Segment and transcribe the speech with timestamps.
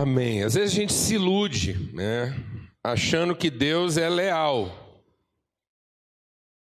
[0.00, 0.44] Amém.
[0.44, 2.32] Às vezes a gente se ilude, né?
[2.84, 5.02] Achando que Deus é leal.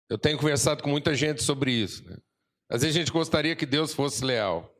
[0.10, 2.04] Eu tenho conversado com muita gente sobre isso.
[2.04, 2.18] Né?
[2.68, 4.76] Às vezes a gente gostaria que Deus fosse leal,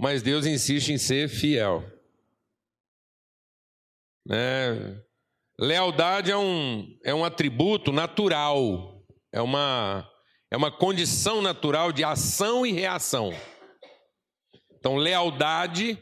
[0.00, 1.82] mas Deus insiste em ser fiel.
[4.24, 5.02] Né?
[5.58, 10.08] Lealdade é um, é um atributo natural, é uma,
[10.52, 13.32] é uma condição natural de ação e reação.
[14.70, 16.00] Então, lealdade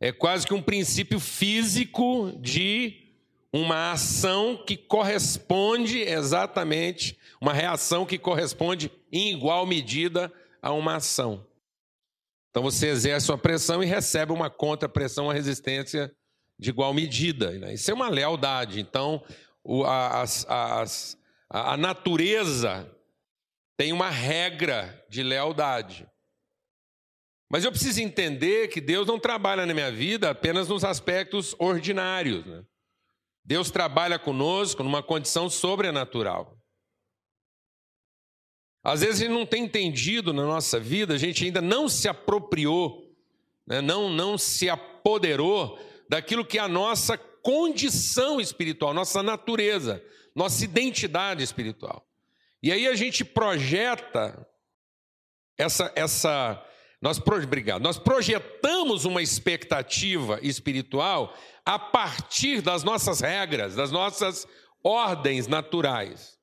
[0.00, 3.08] é quase que um princípio físico de
[3.52, 11.46] uma ação que corresponde exatamente, uma reação que corresponde em igual medida a uma ação.
[12.50, 16.12] Então você exerce uma pressão e recebe uma contra-pressão, uma resistência
[16.58, 17.52] de igual medida.
[17.52, 17.74] Né?
[17.74, 18.80] Isso é uma lealdade.
[18.80, 19.22] Então
[19.86, 20.84] a, a,
[21.50, 22.90] a, a natureza
[23.76, 26.06] tem uma regra de lealdade.
[27.50, 32.44] Mas eu preciso entender que Deus não trabalha na minha vida apenas nos aspectos ordinários.
[32.44, 32.62] Né?
[33.42, 36.58] Deus trabalha conosco numa condição sobrenatural.
[38.84, 42.06] Às vezes a gente não tem entendido na nossa vida, a gente ainda não se
[42.08, 43.14] apropriou,
[43.66, 43.80] né?
[43.80, 51.42] não, não se apoderou daquilo que é a nossa condição espiritual, nossa natureza, nossa identidade
[51.42, 52.06] espiritual.
[52.62, 54.46] E aí a gente projeta
[55.56, 56.64] essa, essa
[57.00, 64.46] nós, obrigado, nós projetamos uma expectativa espiritual a partir das nossas regras, das nossas
[64.82, 66.38] ordens naturais.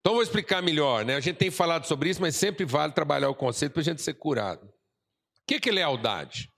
[0.00, 1.04] Então, vou explicar melhor.
[1.04, 1.14] Né?
[1.14, 4.02] A gente tem falado sobre isso, mas sempre vale trabalhar o conceito para a gente
[4.02, 4.66] ser curado.
[4.66, 4.72] O
[5.46, 6.50] que é lealdade?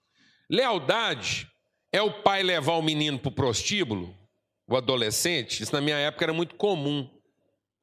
[0.48, 1.48] Lealdade
[1.92, 4.16] é o pai levar o menino para o prostíbulo,
[4.68, 5.62] o adolescente.
[5.62, 7.08] Isso na minha época era muito comum.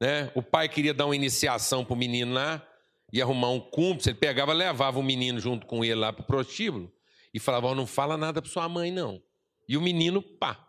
[0.00, 0.30] Né?
[0.34, 2.66] O pai queria dar uma iniciação para o menino lá,
[3.12, 6.26] e arrumar um cúmplice, ele pegava, levava o menino junto com ele lá para o
[6.26, 6.92] prostíbulo
[7.32, 9.22] e falava: oh, não fala nada para sua mãe, não.
[9.68, 10.66] E o menino, pá.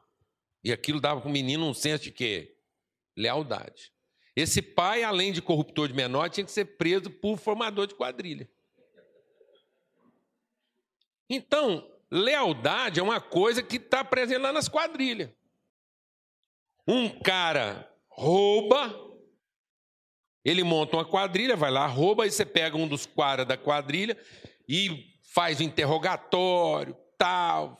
[0.63, 2.57] E aquilo dava para o menino um senso de quê?
[3.15, 3.93] Lealdade.
[4.35, 8.49] Esse pai, além de corruptor de menor, tinha que ser preso por formador de quadrilha.
[11.29, 15.29] Então, lealdade é uma coisa que está presente lá nas quadrilhas.
[16.87, 19.08] Um cara rouba,
[20.49, 24.17] ele monta uma quadrilha, vai lá, rouba, aí você pega um dos caras da quadrilha
[24.67, 27.79] e faz o interrogatório, tal,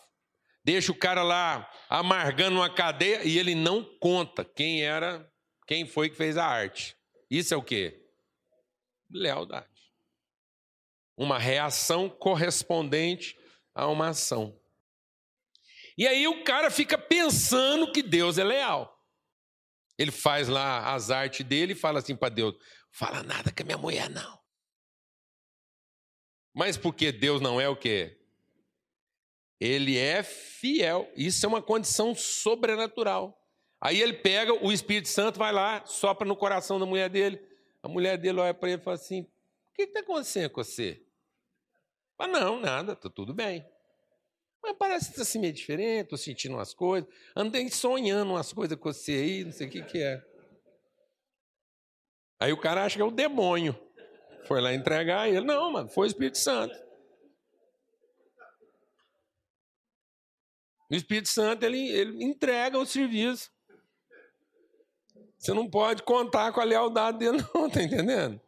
[0.63, 5.27] deixa o cara lá amargando uma cadeia e ele não conta quem era,
[5.65, 6.95] quem foi que fez a arte.
[7.29, 8.05] Isso é o quê?
[9.09, 9.67] Lealdade.
[11.17, 13.35] Uma reação correspondente
[13.73, 14.55] a uma ação.
[15.97, 18.98] E aí o cara fica pensando que Deus é leal.
[19.99, 22.55] Ele faz lá as artes dele e fala assim para Deus:
[22.89, 24.39] fala nada com a minha mulher, não.
[26.55, 28.17] Mas porque Deus não é o quê?
[29.59, 31.11] Ele é fiel.
[31.17, 33.37] Isso é uma condição sobrenatural.
[33.81, 37.45] Aí ele pega, o Espírito Santo vai lá, sopra no coração da mulher dele.
[37.83, 41.05] A mulher dele olha para ele e fala assim: O que está acontecendo com você?
[42.17, 43.65] Fala, não, nada, está tudo bem.
[44.61, 47.09] Mas parece assim meio diferente, estou sentindo umas coisas.
[47.35, 50.23] Andei sonhando umas coisas com você aí, não sei o que, que é.
[52.39, 53.77] Aí o cara acha que é o demônio.
[54.45, 55.41] Foi lá entregar ele.
[55.41, 56.75] Não, mano, foi o Espírito Santo.
[60.89, 63.51] O Espírito Santo, ele, ele entrega o serviço.
[65.37, 68.41] Você não pode contar com a lealdade dele, não, tá entendendo?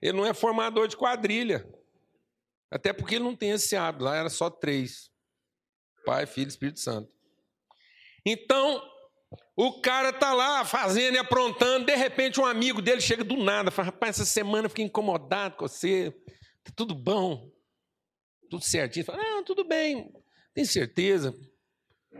[0.00, 1.68] Ele não é formador de quadrilha.
[2.70, 4.04] Até porque ele não tem esse hábito.
[4.04, 5.10] Lá era só três.
[6.08, 7.12] Pai, Filho e Espírito Santo.
[8.24, 8.82] Então,
[9.54, 13.70] o cara tá lá fazendo e aprontando, de repente um amigo dele chega do nada,
[13.70, 16.10] fala: "Rapaz, essa semana eu fiquei incomodado com você.
[16.64, 17.52] Tá tudo bom?
[18.48, 20.10] Tudo certinho?" Fala: "Não, tudo bem.
[20.54, 21.34] Tem certeza?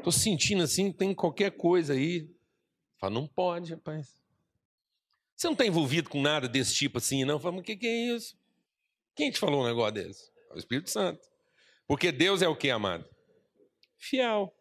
[0.05, 2.31] Tô sentindo assim, tem qualquer coisa aí."
[2.99, 4.21] Fala: "Não pode, rapaz.
[5.35, 7.87] Você não está envolvido com nada desse tipo assim, não?" Fala: "Mas o que, que
[7.87, 8.37] é isso?
[9.17, 11.27] Quem te falou um negócio desse?" O Espírito Santo.
[11.87, 13.09] Porque Deus é o que, amado?
[13.99, 14.55] Fiel.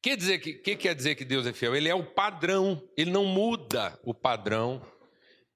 [0.00, 1.74] Quer dizer que, que quer dizer que Deus é fiel?
[1.74, 4.80] Ele é o padrão, ele não muda o padrão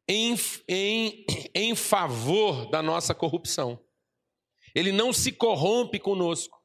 [0.09, 0.35] em,
[0.69, 1.25] em,
[1.55, 3.79] em favor da nossa corrupção.
[4.75, 6.61] Ele não se corrompe conosco.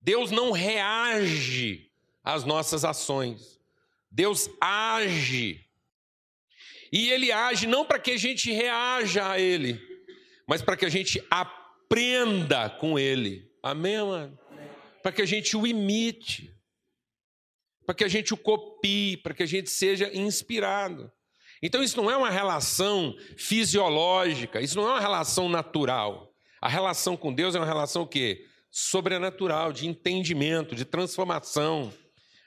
[0.00, 1.90] Deus não reage
[2.24, 3.60] às nossas ações.
[4.10, 5.64] Deus age.
[6.92, 9.80] E ele age não para que a gente reaja a ele,
[10.46, 13.50] mas para que a gente aprenda com ele.
[13.62, 14.38] Amém, mano?
[15.02, 16.54] Para que a gente o imite,
[17.84, 21.10] para que a gente o copie, para que a gente seja inspirado.
[21.62, 26.32] Então, isso não é uma relação fisiológica, isso não é uma relação natural.
[26.60, 28.46] A relação com Deus é uma relação o quê?
[28.72, 31.92] sobrenatural, de entendimento, de transformação.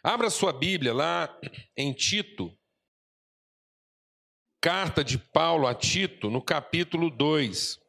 [0.03, 1.39] Abra sua Bíblia lá
[1.77, 2.51] em Tito,
[4.59, 7.79] carta de Paulo a Tito, no capítulo 2.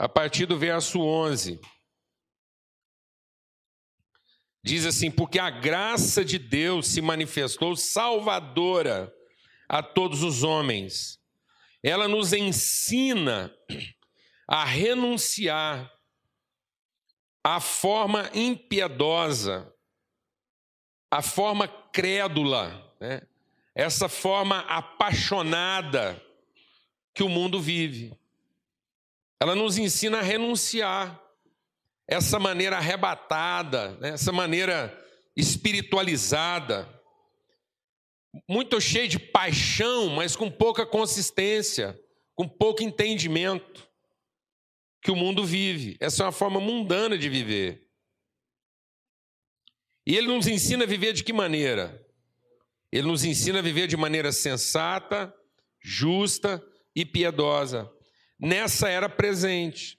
[0.00, 1.60] A partir do verso 11.
[4.64, 9.14] Diz assim: Porque a graça de Deus se manifestou salvadora
[9.68, 11.20] a todos os homens.
[11.82, 13.54] Ela nos ensina
[14.48, 15.92] a renunciar
[17.44, 19.70] à forma impiedosa,
[21.10, 23.20] à forma crédula, né?
[23.74, 26.18] essa forma apaixonada
[27.14, 28.18] que o mundo vive.
[29.40, 31.20] Ela nos ensina a renunciar
[32.06, 34.96] essa maneira arrebatada, né, essa maneira
[35.36, 36.88] espiritualizada,
[38.48, 41.98] muito cheia de paixão, mas com pouca consistência,
[42.34, 43.88] com pouco entendimento
[45.02, 45.96] que o mundo vive.
[46.00, 47.88] Essa é uma forma mundana de viver.
[50.06, 52.04] E ele nos ensina a viver de que maneira?
[52.92, 55.32] Ele nos ensina a viver de maneira sensata,
[55.80, 56.62] justa
[56.94, 57.90] e piedosa.
[58.40, 59.98] Nessa era presente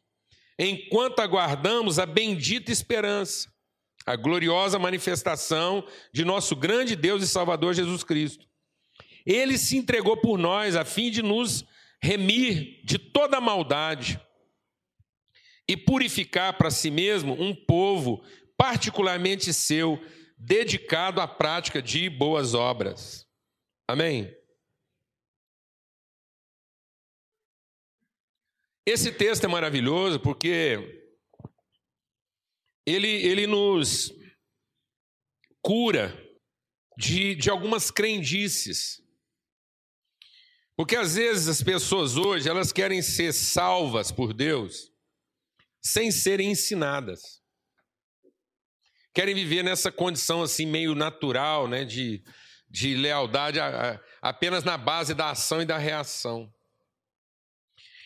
[0.57, 3.51] enquanto aguardamos a bendita esperança,
[4.05, 8.47] a gloriosa manifestação de nosso grande Deus e Salvador Jesus Cristo.
[9.25, 11.65] Ele se entregou por nós a fim de nos
[12.01, 14.19] remir de toda maldade
[15.67, 18.23] e purificar para si mesmo um povo
[18.57, 20.03] particularmente seu,
[20.37, 23.25] dedicado à prática de boas obras.
[23.87, 24.31] Amém?
[28.91, 31.07] Esse texto é maravilhoso porque
[32.85, 34.13] ele, ele nos
[35.61, 36.13] cura
[36.97, 39.01] de, de algumas crendices.
[40.75, 44.91] Porque às vezes as pessoas hoje, elas querem ser salvas por Deus
[45.81, 47.41] sem serem ensinadas.
[49.13, 52.21] Querem viver nessa condição assim meio natural, né, de,
[52.69, 56.53] de lealdade a, a, apenas na base da ação e da reação.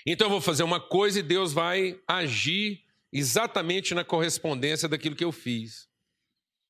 [0.06, 5.24] Então eu vou fazer uma coisa e Deus vai agir exatamente na correspondência daquilo que
[5.24, 5.88] eu fiz.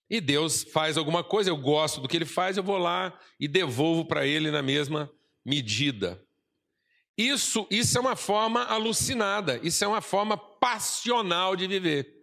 [0.09, 3.47] E Deus faz alguma coisa, eu gosto do que ele faz, eu vou lá e
[3.47, 5.11] devolvo para ele na mesma
[5.43, 6.23] medida.
[7.17, 12.15] Isso, isso é uma forma alucinada, isso é uma forma passional de viver.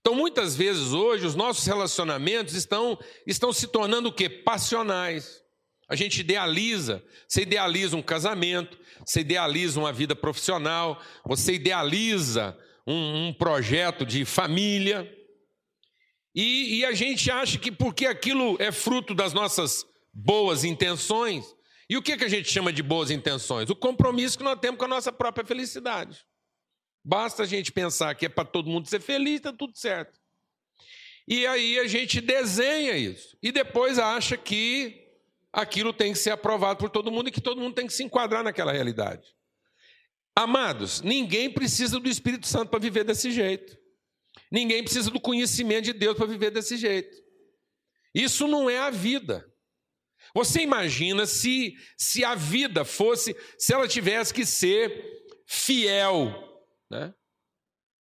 [0.00, 4.28] Então, muitas vezes hoje, os nossos relacionamentos estão, estão se tornando o quê?
[4.28, 5.42] Passionais.
[5.90, 12.56] A gente idealiza, você idealiza um casamento, você idealiza uma vida profissional, você idealiza
[12.86, 15.12] um, um projeto de família,
[16.32, 19.84] e, e a gente acha que porque aquilo é fruto das nossas
[20.14, 21.44] boas intenções,
[21.88, 23.68] e o que, que a gente chama de boas intenções?
[23.68, 26.24] O compromisso que nós temos com a nossa própria felicidade.
[27.04, 30.20] Basta a gente pensar que é para todo mundo ser feliz, está tudo certo.
[31.26, 33.36] E aí a gente desenha isso.
[33.42, 34.99] E depois acha que
[35.52, 38.04] aquilo tem que ser aprovado por todo mundo e que todo mundo tem que se
[38.04, 39.26] enquadrar naquela realidade.
[40.34, 43.76] Amados, ninguém precisa do Espírito Santo para viver desse jeito.
[44.50, 47.16] Ninguém precisa do conhecimento de Deus para viver desse jeito.
[48.14, 49.46] Isso não é a vida.
[50.34, 55.04] Você imagina se se a vida fosse, se ela tivesse que ser
[55.46, 56.32] fiel,
[56.90, 57.12] né?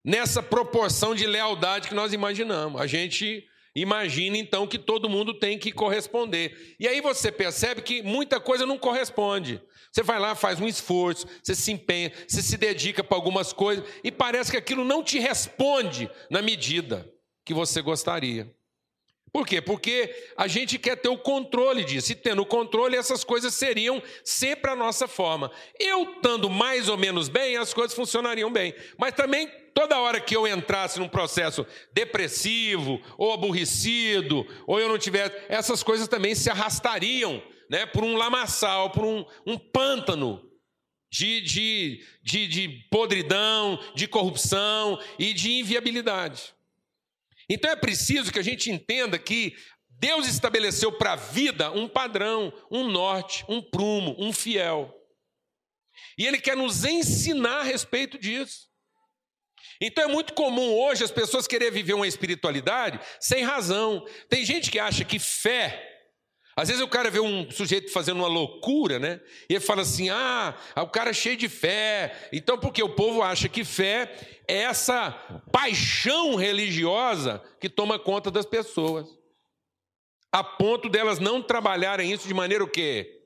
[0.05, 2.81] Nessa proporção de lealdade que nós imaginamos.
[2.81, 3.45] A gente
[3.77, 6.75] Imagina então que todo mundo tem que corresponder.
[6.81, 9.61] E aí você percebe que muita coisa não corresponde.
[9.93, 13.85] Você vai lá, faz um esforço, você se empenha, você se dedica para algumas coisas
[14.03, 17.07] e parece que aquilo não te responde na medida
[17.45, 18.51] que você gostaria.
[19.37, 19.61] Por quê?
[19.61, 22.11] Porque a gente quer ter o controle disso.
[22.11, 25.51] E tendo o controle, essas coisas seriam sempre a nossa forma.
[25.79, 28.75] Eu estando mais ou menos bem, as coisas funcionariam bem.
[28.97, 34.97] Mas também toda hora que eu entrasse num processo depressivo, ou aborrecido, ou eu não
[34.97, 40.51] tivesse, essas coisas também se arrastariam né, por um lamaçal, por um, um pântano
[41.13, 46.56] de, de, de, de podridão, de corrupção e de inviabilidade.
[47.49, 49.57] Então é preciso que a gente entenda que
[49.89, 54.93] Deus estabeleceu para a vida um padrão, um norte, um prumo, um fiel.
[56.19, 58.67] E Ele quer nos ensinar a respeito disso.
[59.81, 64.05] Então é muito comum hoje as pessoas querer viver uma espiritualidade sem razão.
[64.29, 65.96] Tem gente que acha que fé.
[66.59, 69.21] Às vezes o cara vê um sujeito fazendo uma loucura, né?
[69.49, 72.31] E ele fala assim: ah, o cara é cheio de fé.
[72.33, 74.11] Então, porque o povo acha que fé
[74.49, 75.11] é essa
[75.53, 79.07] paixão religiosa que toma conta das pessoas.
[80.33, 83.23] A ponto delas não trabalharem isso de maneira o quê?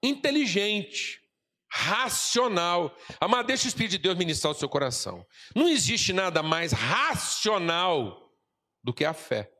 [0.00, 1.20] Inteligente,
[1.68, 2.96] racional.
[3.20, 5.26] Amado, deixa o Espírito de Deus ministrar o seu coração.
[5.54, 8.30] Não existe nada mais racional
[8.84, 9.53] do que a fé.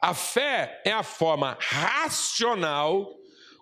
[0.00, 3.18] A fé é a forma racional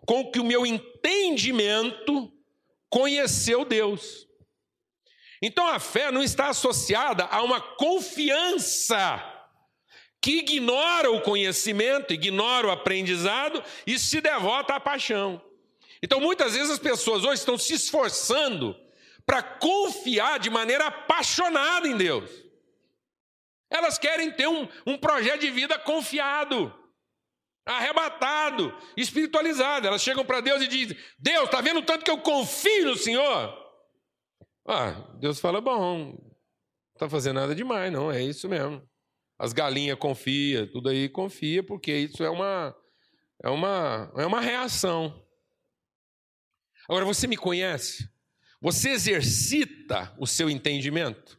[0.07, 2.33] com que o meu entendimento
[2.91, 4.27] conheceu Deus.
[5.43, 9.23] Então a fé não está associada a uma confiança
[10.21, 15.41] que ignora o conhecimento, ignora o aprendizado e se devota à paixão.
[16.03, 18.77] Então muitas vezes as pessoas hoje estão se esforçando
[19.25, 22.46] para confiar de maneira apaixonada em Deus.
[23.71, 26.73] Elas querem ter um, um projeto de vida confiado,
[27.65, 29.87] arrebatado, espiritualizado.
[29.87, 33.67] Elas chegam para Deus e dizem: Deus, está vendo tanto que eu confio no Senhor?
[34.67, 36.33] Ah, Deus fala: Bom, não
[36.95, 38.83] está fazendo nada demais, não, é isso mesmo.
[39.39, 42.75] As galinhas confia, tudo aí confia, porque isso é uma,
[43.43, 45.23] é uma, é uma reação.
[46.89, 48.09] Agora, você me conhece?
[48.61, 51.39] Você exercita o seu entendimento?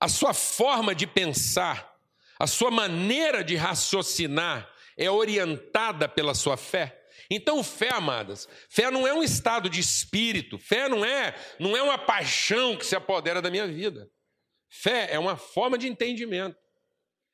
[0.00, 1.94] A sua forma de pensar,
[2.38, 6.96] a sua maneira de raciocinar é orientada pela sua fé?
[7.30, 11.82] Então, fé, amadas, fé não é um estado de espírito, fé não é, não é
[11.82, 14.10] uma paixão que se apodera da minha vida.
[14.68, 16.56] Fé é uma forma de entendimento.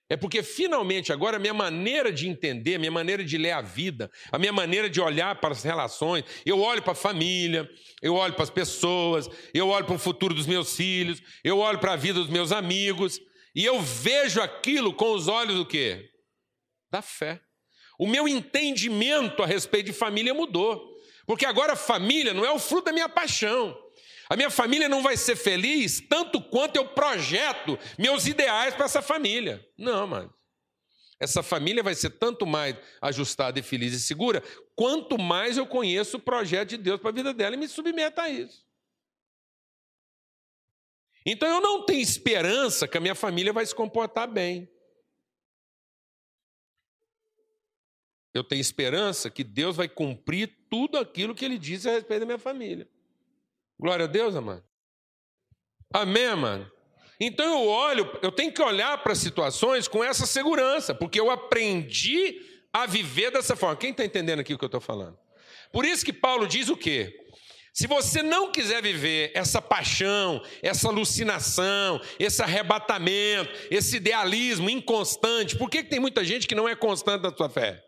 [0.09, 3.61] É porque finalmente agora a minha maneira de entender, a minha maneira de ler a
[3.61, 7.69] vida, a minha maneira de olhar para as relações, eu olho para a família,
[8.01, 11.81] eu olho para as pessoas, eu olho para o futuro dos meus filhos, eu olho
[11.81, 13.21] para a vida dos meus amigos,
[13.55, 16.09] e eu vejo aquilo com os olhos do quê?
[16.91, 17.41] Da fé.
[17.99, 20.95] O meu entendimento a respeito de família mudou.
[21.27, 23.77] Porque agora a família não é o fruto da minha paixão.
[24.29, 29.01] A minha família não vai ser feliz tanto quanto eu projeto meus ideais para essa
[29.01, 29.65] família.
[29.79, 30.35] Não, mano.
[31.19, 34.43] Essa família vai ser tanto mais ajustada e feliz e segura,
[34.75, 38.21] quanto mais eu conheço o projeto de Deus para a vida dela e me submeto
[38.21, 38.67] a isso.
[41.25, 44.71] Então eu não tenho esperança que a minha família vai se comportar bem.
[48.35, 52.27] Eu tenho esperança que Deus vai cumprir tudo aquilo que Ele disse a respeito da
[52.27, 52.87] minha família.
[53.79, 54.65] Glória a Deus, amado.
[55.93, 56.71] Amém, mano.
[57.21, 62.37] Então eu olho, eu tenho que olhar para situações com essa segurança, porque eu aprendi
[62.73, 63.77] a viver dessa forma.
[63.77, 65.19] Quem está entendendo aqui o que eu estou falando?
[65.73, 67.15] Por isso que Paulo diz o quê?
[67.73, 75.69] Se você não quiser viver essa paixão, essa alucinação, esse arrebatamento, esse idealismo inconstante, por
[75.69, 77.86] que, que tem muita gente que não é constante na sua fé?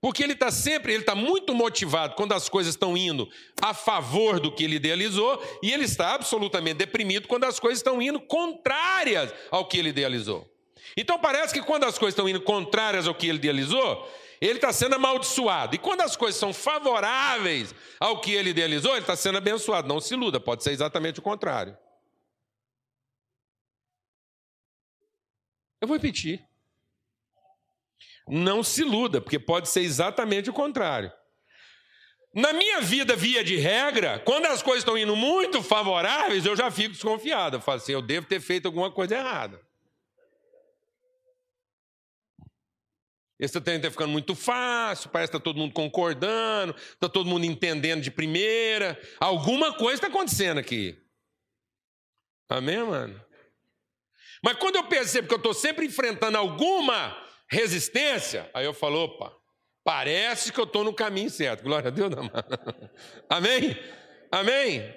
[0.00, 3.28] Porque ele está sempre, ele está muito motivado quando as coisas estão indo
[3.60, 8.00] a favor do que ele idealizou, e ele está absolutamente deprimido quando as coisas estão
[8.00, 10.48] indo contrárias ao que ele idealizou.
[10.96, 14.08] Então parece que quando as coisas estão indo contrárias ao que ele idealizou,
[14.40, 15.74] ele está sendo amaldiçoado.
[15.74, 19.88] E quando as coisas são favoráveis ao que ele idealizou, ele está sendo abençoado.
[19.88, 21.76] Não se iluda, pode ser exatamente o contrário.
[25.80, 26.45] Eu vou repetir.
[28.28, 31.12] Não se iluda, porque pode ser exatamente o contrário.
[32.34, 36.70] Na minha vida, via de regra, quando as coisas estão indo muito favoráveis, eu já
[36.70, 37.56] fico desconfiado.
[37.56, 39.58] Eu falo assim: eu devo ter feito alguma coisa errada.
[43.38, 47.44] Esse treino está ficando muito fácil, parece que está todo mundo concordando, está todo mundo
[47.44, 49.00] entendendo de primeira.
[49.20, 50.98] Alguma coisa está acontecendo aqui.
[52.48, 53.20] Amém, mano?
[54.42, 59.36] Mas quando eu percebo que eu estou sempre enfrentando alguma resistência, aí eu falo, opa,
[59.84, 61.62] parece que eu estou no caminho certo.
[61.62, 62.12] Glória a Deus.
[63.28, 63.76] Amém?
[64.30, 64.94] Amém?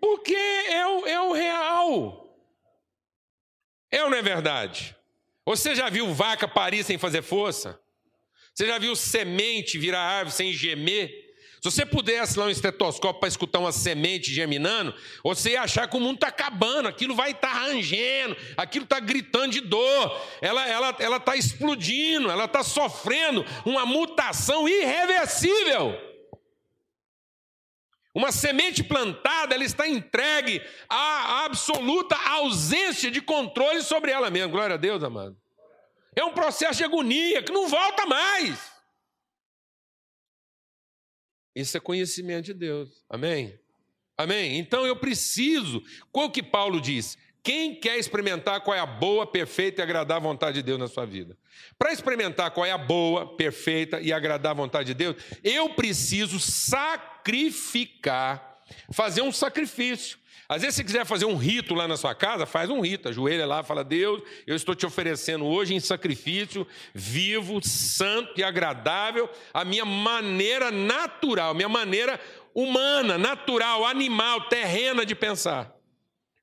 [0.00, 2.24] Porque é o, é o real.
[3.90, 4.96] É ou não é verdade?
[5.46, 7.78] Você já viu vaca parir sem fazer força?
[8.54, 11.23] Você já viu semente virar árvore sem gemer?
[11.64, 15.96] Se você pudesse lá um estetoscópio para escutar uma semente germinando, você ia achar que
[15.96, 20.60] o mundo está acabando, aquilo vai estar tá rangendo, aquilo está gritando de dor, ela
[20.60, 25.98] está ela, ela tá explodindo, ela está sofrendo uma mutação irreversível.
[28.14, 34.52] Uma semente plantada, ela está entregue à absoluta ausência de controle sobre ela mesma.
[34.52, 35.34] Glória a Deus, amado.
[36.14, 38.73] É um processo de agonia que não volta mais.
[41.54, 43.04] Isso é conhecimento de Deus.
[43.08, 43.58] Amém?
[44.16, 44.58] Amém?
[44.58, 45.82] Então eu preciso.
[46.10, 47.16] Qual que Paulo diz?
[47.42, 51.04] Quem quer experimentar qual é a boa, perfeita e agradável vontade de Deus na sua
[51.04, 51.36] vida?
[51.78, 57.42] Para experimentar qual é a boa, perfeita e agradável vontade de Deus, eu preciso sacrificar,
[58.90, 60.18] fazer um sacrifício,
[60.48, 63.46] Às vezes, se quiser fazer um rito lá na sua casa, faz um rito, ajoelha
[63.46, 69.64] lá, fala: Deus, eu estou te oferecendo hoje em sacrifício vivo, santo e agradável, a
[69.64, 72.20] minha maneira natural, minha maneira
[72.54, 75.74] humana, natural, animal, terrena de pensar.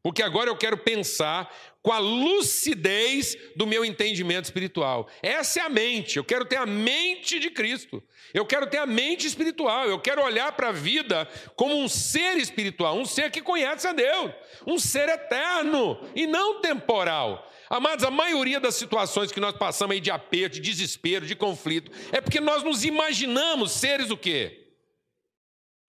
[0.03, 5.07] Porque agora eu quero pensar com a lucidez do meu entendimento espiritual.
[5.21, 6.17] Essa é a mente.
[6.17, 8.03] Eu quero ter a mente de Cristo.
[8.33, 9.87] Eu quero ter a mente espiritual.
[9.87, 13.93] Eu quero olhar para a vida como um ser espiritual, um ser que conhece a
[13.93, 14.31] Deus,
[14.65, 17.49] um ser eterno e não temporal.
[17.69, 21.91] Amados, a maioria das situações que nós passamos aí de aperto, de desespero, de conflito,
[22.11, 24.67] é porque nós nos imaginamos seres o quê?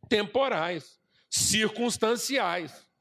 [0.08, 2.91] Temporais, circunstanciais.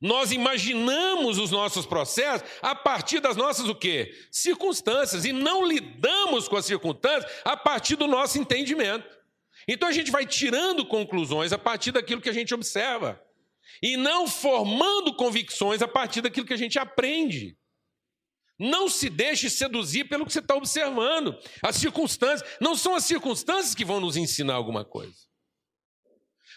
[0.00, 4.14] Nós imaginamos os nossos processos a partir das nossas o quê?
[4.30, 9.06] Circunstâncias e não lidamos com as circunstâncias a partir do nosso entendimento.
[9.68, 13.20] Então a gente vai tirando conclusões a partir daquilo que a gente observa
[13.82, 17.58] e não formando convicções a partir daquilo que a gente aprende.
[18.58, 21.34] Não se deixe seduzir pelo que você está observando.
[21.62, 25.29] As circunstâncias, não são as circunstâncias que vão nos ensinar alguma coisa.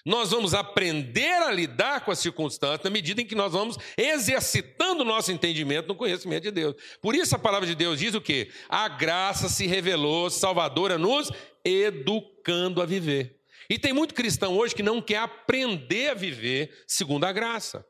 [0.05, 5.01] Nós vamos aprender a lidar com as circunstâncias na medida em que nós vamos exercitando
[5.01, 6.75] o nosso entendimento no conhecimento de Deus.
[7.01, 8.49] Por isso a palavra de Deus diz o quê?
[8.67, 11.31] A graça se revelou salvadora nos
[11.63, 13.39] educando a viver.
[13.69, 17.85] E tem muito cristão hoje que não quer aprender a viver segundo a graça.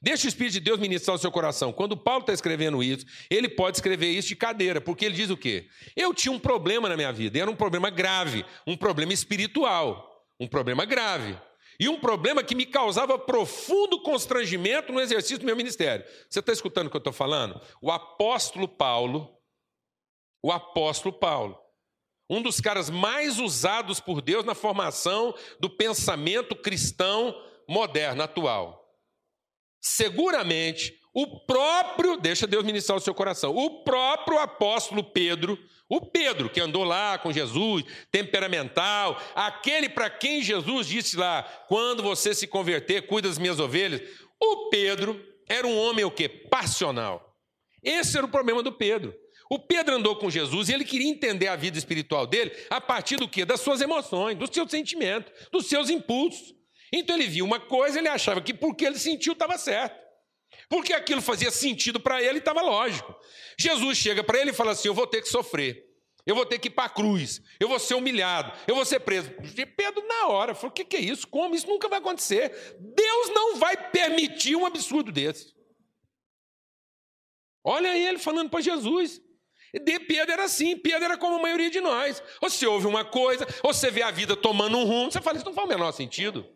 [0.00, 1.72] Deixa o Espírito de Deus ministrar o seu coração.
[1.72, 5.36] Quando Paulo está escrevendo isso, ele pode escrever isso de cadeira, porque ele diz o
[5.36, 5.66] quê?
[5.96, 10.46] Eu tinha um problema na minha vida, era um problema grave, um problema espiritual, um
[10.46, 11.36] problema grave.
[11.80, 16.04] E um problema que me causava profundo constrangimento no exercício do meu ministério.
[16.28, 17.60] Você está escutando o que eu estou falando?
[17.80, 19.32] O apóstolo Paulo,
[20.42, 21.56] o apóstolo Paulo,
[22.28, 27.34] um dos caras mais usados por Deus na formação do pensamento cristão
[27.68, 28.84] moderno, atual.
[29.80, 36.50] Seguramente, o próprio, deixa Deus ministrar o seu coração, o próprio apóstolo Pedro o Pedro,
[36.50, 42.46] que andou lá com Jesus, temperamental, aquele para quem Jesus disse lá: quando você se
[42.46, 44.02] converter, cuida das minhas ovelhas.
[44.38, 46.28] O Pedro era um homem o quê?
[46.28, 47.34] Passional.
[47.82, 49.14] Esse era o problema do Pedro.
[49.50, 53.16] O Pedro andou com Jesus e ele queria entender a vida espiritual dele a partir
[53.16, 53.46] do quê?
[53.46, 56.54] Das suas emoções, dos seus sentimentos, dos seus impulsos.
[56.92, 60.07] Então ele viu uma coisa, ele achava que porque ele sentiu estava certo.
[60.68, 63.14] Porque aquilo fazia sentido para ele e estava lógico.
[63.58, 65.86] Jesus chega para ele e fala assim: Eu vou ter que sofrer.
[66.26, 67.40] Eu vou ter que ir para a cruz.
[67.58, 68.52] Eu vou ser humilhado.
[68.66, 69.32] Eu vou ser preso.
[69.56, 71.26] E Pedro, na hora, falou: O que, que é isso?
[71.26, 71.54] Como?
[71.54, 72.76] Isso nunca vai acontecer.
[72.78, 75.54] Deus não vai permitir um absurdo desse.
[77.64, 79.22] Olha ele falando para Jesus.
[79.72, 82.22] De Pedro era assim, Pedro era como a maioria de nós.
[82.40, 85.36] Ou você ouve uma coisa, ou você vê a vida tomando um rumo, você fala,
[85.36, 86.48] isso não faz o menor sentido.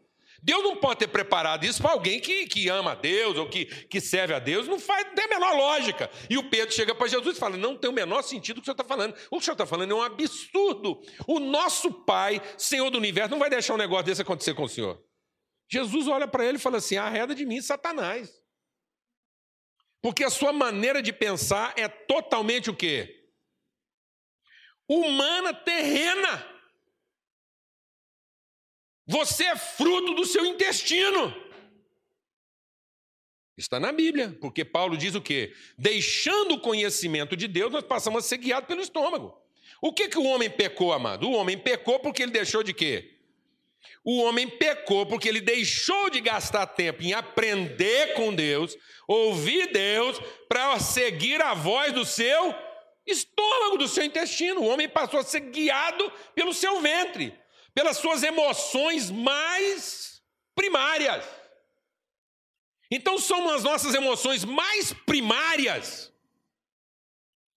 [0.42, 3.64] Deus não pode ter preparado isso para alguém que, que ama a Deus ou que,
[3.64, 6.10] que serve a Deus, não faz tem a menor lógica.
[6.28, 8.62] E o Pedro chega para Jesus e fala: Não tem o menor sentido o que
[8.62, 9.14] o senhor está falando.
[9.30, 11.00] O que o senhor está falando é um absurdo.
[11.28, 14.68] O nosso Pai, Senhor do universo, não vai deixar um negócio desse acontecer com o
[14.68, 15.00] senhor.
[15.70, 18.42] Jesus olha para ele e fala assim: Arreda de mim, Satanás.
[20.02, 23.28] Porque a sua maneira de pensar é totalmente o quê?
[24.88, 26.51] Humana, terrena.
[29.06, 31.34] Você é fruto do seu intestino.
[33.56, 35.52] Está na Bíblia, porque Paulo diz o quê?
[35.76, 39.36] Deixando o conhecimento de Deus, nós passamos a ser guiados pelo estômago.
[39.80, 41.28] O que, que o homem pecou, amado?
[41.28, 43.18] O homem pecou porque ele deixou de quê?
[44.04, 50.18] O homem pecou porque ele deixou de gastar tempo em aprender com Deus, ouvir Deus,
[50.48, 52.54] para seguir a voz do seu
[53.06, 54.60] estômago, do seu intestino.
[54.60, 57.41] O homem passou a ser guiado pelo seu ventre
[57.74, 60.22] pelas suas emoções mais
[60.54, 61.24] primárias.
[62.90, 66.12] Então são as nossas emoções mais primárias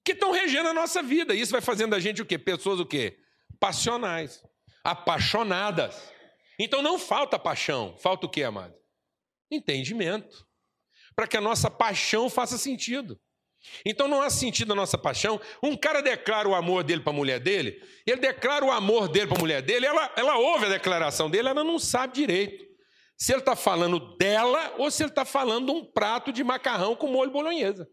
[0.06, 1.34] que estão regendo a nossa vida.
[1.34, 2.38] Isso vai fazendo a gente o quê?
[2.38, 3.20] Pessoas o quê?
[3.60, 4.44] Passionais,
[4.84, 6.14] apaixonadas.
[6.58, 8.76] Então não falta paixão, falta o quê, amado?
[9.52, 10.48] Entendimento.
[11.16, 13.20] Para que a nossa paixão faça sentido.
[13.86, 15.40] Então não há sentido na nossa paixão.
[15.62, 19.28] Um cara declara o amor dele para a mulher dele, ele declara o amor dele
[19.28, 22.66] para a mulher dele, ela, ela ouve a declaração dele, ela não sabe direito
[23.18, 27.08] se ele está falando dela ou se ele está falando um prato de macarrão com
[27.08, 27.90] molho bolonhesa.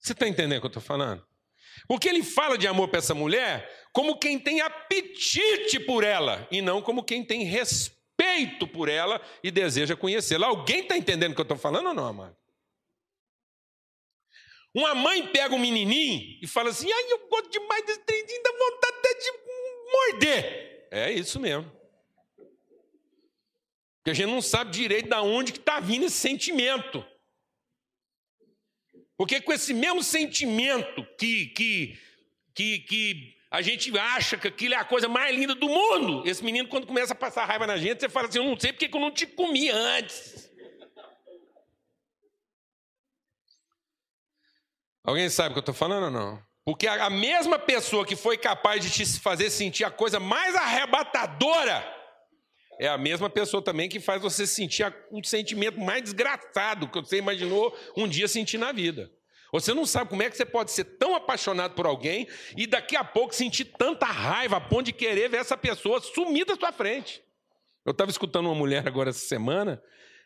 [0.00, 1.24] Você está entendendo o que eu estou falando?
[1.86, 6.60] Porque ele fala de amor para essa mulher como quem tem apetite por ela e
[6.60, 10.46] não como quem tem respeito respeito por ela e deseja conhecê-la.
[10.46, 12.36] Alguém está entendendo o que eu estou falando ou não, amado?
[14.74, 18.52] Uma mãe pega um menininho e fala assim: ai, eu gosto demais desse trenzinho, dá
[18.52, 19.32] vontade até de
[19.92, 20.88] morder.
[20.90, 21.70] É isso mesmo.
[23.98, 27.04] Porque a gente não sabe direito de onde que está vindo esse sentimento.
[29.16, 31.98] Porque com esse mesmo sentimento que, que,
[32.54, 36.42] que, que a gente acha que aquilo é a coisa mais linda do mundo, esse
[36.42, 38.88] menino, quando começa a passar raiva na gente, você fala assim: Eu não sei porque
[38.88, 40.50] que eu não te comi antes.
[45.04, 46.42] Alguém sabe o que eu estou falando ou não?
[46.64, 51.84] Porque a mesma pessoa que foi capaz de te fazer sentir a coisa mais arrebatadora
[52.78, 57.18] é a mesma pessoa também que faz você sentir um sentimento mais desgraçado que você
[57.18, 59.10] imaginou um dia sentir na vida.
[59.52, 62.96] Você não sabe como é que você pode ser tão apaixonado por alguém e daqui
[62.96, 66.72] a pouco sentir tanta raiva a ponto de querer ver essa pessoa sumir da sua
[66.72, 67.22] frente.
[67.84, 69.82] Eu estava escutando uma mulher agora essa semana,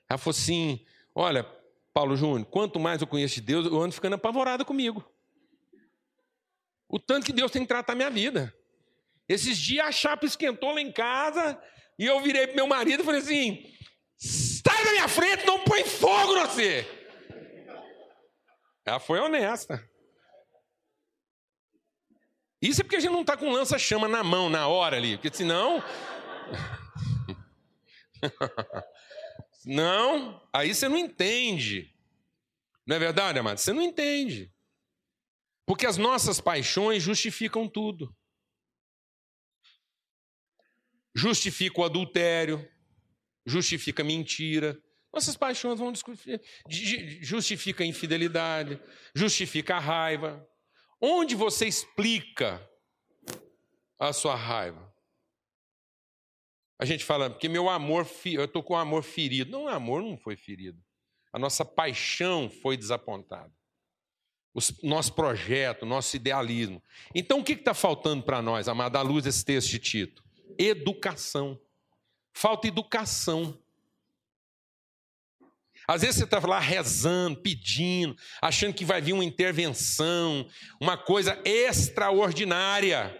[0.08, 1.44] ela falou assim: Olha,
[1.92, 5.04] Paulo Júnior, quanto mais eu conheço de Deus, eu ando ficando apavorada comigo.
[6.88, 8.54] O tanto que Deus tem que tratar minha vida.
[9.28, 11.60] Esses dias a chapa esquentou lá em casa,
[11.98, 13.64] e eu virei para meu marido e falei assim:
[14.16, 16.86] sai da minha frente, não põe fogo no você.
[18.86, 19.86] Ela foi honesta.
[22.62, 25.36] Isso é porque a gente não está com lança-chama na mão na hora ali, porque
[25.36, 25.82] senão.
[29.66, 31.92] não, aí você não entende.
[32.86, 33.58] Não é verdade, amado?
[33.58, 34.54] Você não entende.
[35.66, 38.16] Porque as nossas paixões justificam tudo
[41.16, 42.70] justifica o adultério,
[43.46, 44.78] justifica a mentira.
[45.16, 45.94] Nossas paixões vão
[47.22, 48.78] justifica a infidelidade,
[49.14, 50.46] justifica a raiva.
[51.00, 52.62] Onde você explica
[53.98, 54.94] a sua raiva?
[56.78, 59.50] A gente fala, porque meu amor, eu estou com o amor ferido.
[59.50, 60.78] Não, o amor não foi ferido.
[61.32, 63.50] A nossa paixão foi desapontada.
[64.52, 66.82] O nosso projeto, nosso idealismo.
[67.14, 70.22] Então, o que está faltando para nós, amada, à luz desse texto de Tito?
[70.58, 71.58] educação.
[72.34, 73.58] Falta educação.
[75.86, 80.48] Às vezes você está lá rezando, pedindo, achando que vai vir uma intervenção,
[80.80, 83.16] uma coisa extraordinária.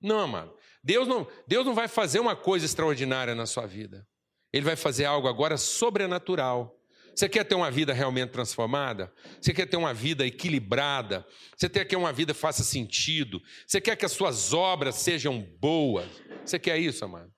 [0.00, 0.54] Não, mano.
[0.82, 4.06] Deus não, Deus não vai fazer uma coisa extraordinária na sua vida.
[4.52, 6.76] Ele vai fazer algo agora sobrenatural.
[7.14, 9.12] Você quer ter uma vida realmente transformada?
[9.40, 11.26] Você quer ter uma vida equilibrada?
[11.56, 13.42] Você quer que uma vida faça sentido?
[13.66, 16.08] Você quer que as suas obras sejam boas?
[16.44, 17.32] Você quer isso, amado?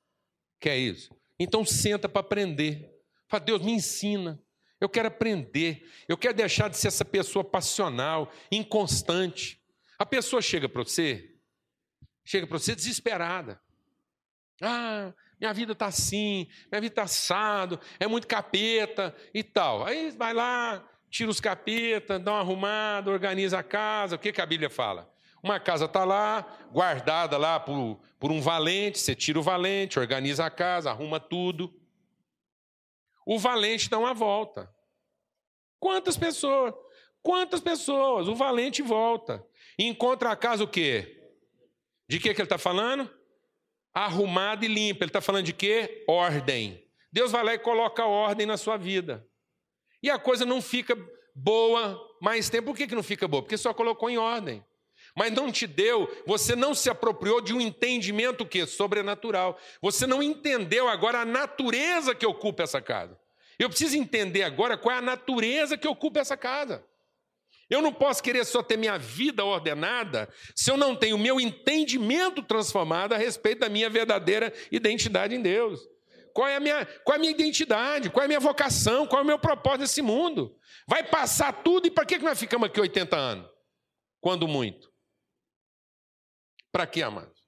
[0.61, 1.11] Quer isso?
[1.39, 2.91] Então senta para aprender.
[3.29, 4.43] Fala, Deus, me ensina.
[4.81, 5.89] Eu quero aprender.
[6.09, 9.61] Eu quero deixar de ser essa pessoa passional, inconstante.
[9.99, 11.35] A pessoa chega para você,
[12.25, 13.61] chega para você desesperada.
[14.61, 19.85] Ah, minha vida está assim, minha vida está assado, é muito capeta e tal.
[19.85, 24.17] Aí vai lá, tira os capetas, dá uma arrumada, organiza a casa.
[24.17, 25.13] O que, que a Bíblia fala?
[25.43, 30.45] Uma casa está lá, guardada lá por, por um valente, você tira o valente, organiza
[30.45, 31.73] a casa, arruma tudo.
[33.29, 34.75] O valente dá uma volta.
[35.79, 36.75] Quantas pessoas?
[37.23, 38.27] Quantas pessoas?
[38.27, 39.47] O valente volta.
[39.79, 41.31] Encontra a casa o quê?
[42.09, 43.09] De que, que ele está falando?
[44.05, 45.05] arrumada e limpa.
[45.05, 46.05] Ele está falando de quê?
[46.09, 46.85] Ordem.
[47.13, 49.27] Deus vai lá e coloca ordem na sua vida.
[50.03, 50.97] E a coisa não fica
[51.35, 52.67] boa mais tempo.
[52.67, 53.43] Por que, que não fica boa?
[53.43, 54.65] Porque só colocou em ordem.
[55.19, 59.59] Mas não te deu, você não se apropriou de um entendimento que sobrenatural.
[59.83, 63.19] Você não entendeu agora a natureza que ocupa essa casa.
[63.59, 66.85] Eu preciso entender agora qual é a natureza que ocupa essa casa.
[67.69, 72.41] Eu não posso querer só ter minha vida ordenada se eu não tenho meu entendimento
[72.41, 75.81] transformado a respeito da minha verdadeira identidade em Deus.
[76.33, 78.09] Qual é a minha, qual é a minha identidade?
[78.09, 79.05] Qual é a minha vocação?
[79.05, 80.57] Qual é o meu propósito nesse mundo?
[80.87, 83.51] Vai passar tudo e para que nós ficamos aqui 80 anos?
[84.21, 84.89] Quando muito.
[86.79, 87.43] Para que, amados?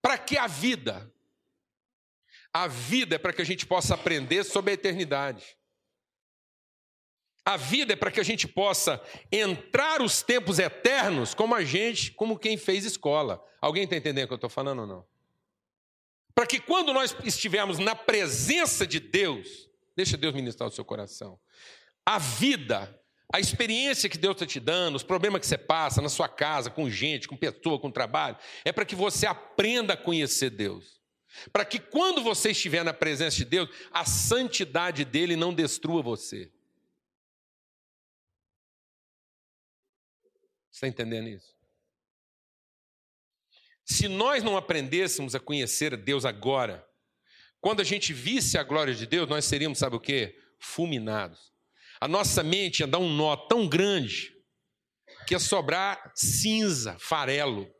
[0.00, 1.12] Para que a vida?
[2.52, 5.58] A vida é para que a gente possa aprender sobre a eternidade.
[7.44, 12.12] A vida é para que a gente possa entrar os tempos eternos como a gente,
[12.12, 13.44] como quem fez escola.
[13.60, 15.04] Alguém está entendendo o que eu estou falando ou não?
[16.32, 21.36] Para que quando nós estivermos na presença de Deus, deixa Deus ministrar o seu coração.
[22.06, 22.96] A vida,
[23.32, 26.70] a experiência que Deus está te dando, os problemas que você passa na sua casa,
[26.70, 31.00] com gente, com pessoa, com trabalho, é para que você aprenda a conhecer Deus.
[31.50, 36.52] Para que quando você estiver na presença de Deus, a santidade dele não destrua você.
[40.70, 41.56] Está entendendo isso?
[43.82, 46.86] Se nós não aprendêssemos a conhecer Deus agora,
[47.60, 50.38] quando a gente visse a glória de Deus, nós seríamos, sabe o que?
[50.58, 51.51] Fulminados.
[52.02, 54.32] A nossa mente ia dar um nó tão grande
[55.24, 57.70] que ia sobrar cinza, farelo.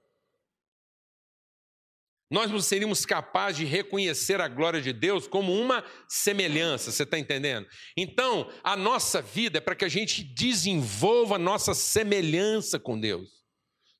[2.30, 7.18] nós não seríamos capazes de reconhecer a glória de Deus como uma semelhança, você está
[7.18, 7.66] entendendo?
[7.96, 13.41] Então, a nossa vida é para que a gente desenvolva a nossa semelhança com Deus,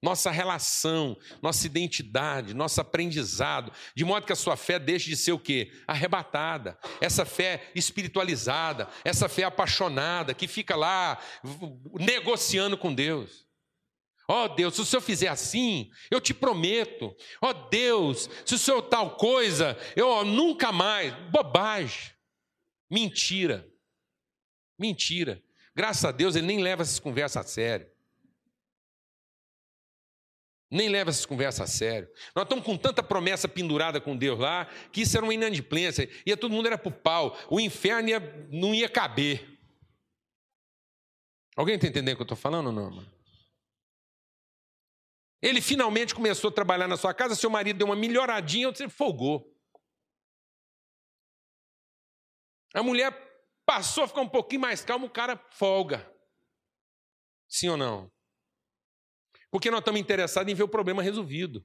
[0.03, 5.31] nossa relação, nossa identidade, nosso aprendizado, de modo que a sua fé deixe de ser
[5.31, 5.71] o quê?
[5.87, 11.19] Arrebatada, essa fé espiritualizada, essa fé apaixonada, que fica lá
[11.95, 13.47] negociando com Deus.
[14.29, 17.15] Ó oh, Deus, se o Senhor fizer assim, eu te prometo.
[17.41, 21.13] Ó oh, Deus, se o Senhor tal coisa, eu oh, nunca mais.
[21.31, 22.13] Bobagem.
[22.91, 23.69] Mentira.
[24.79, 25.43] Mentira.
[25.75, 27.92] Graças a Deus ele nem leva essas conversas a sério.
[30.73, 32.09] Nem leva essas conversas a sério.
[32.35, 36.09] Nós estamos com tanta promessa pendurada com Deus lá, que isso era uma inadimplência.
[36.25, 37.37] Ia todo mundo era para o pau.
[37.51, 39.61] O inferno ia, não ia caber.
[41.55, 43.13] Alguém está entendendo o que eu estou falando ou não, mano?
[45.43, 49.55] Ele finalmente começou a trabalhar na sua casa, seu marido deu uma melhoradinha, você folgou.
[52.73, 53.13] A mulher
[53.67, 56.11] passou a ficar um pouquinho mais calma, o cara folga.
[57.47, 58.12] Sim ou não?
[59.53, 61.63] Porque nós estamos interessados em ver o problema resolvido.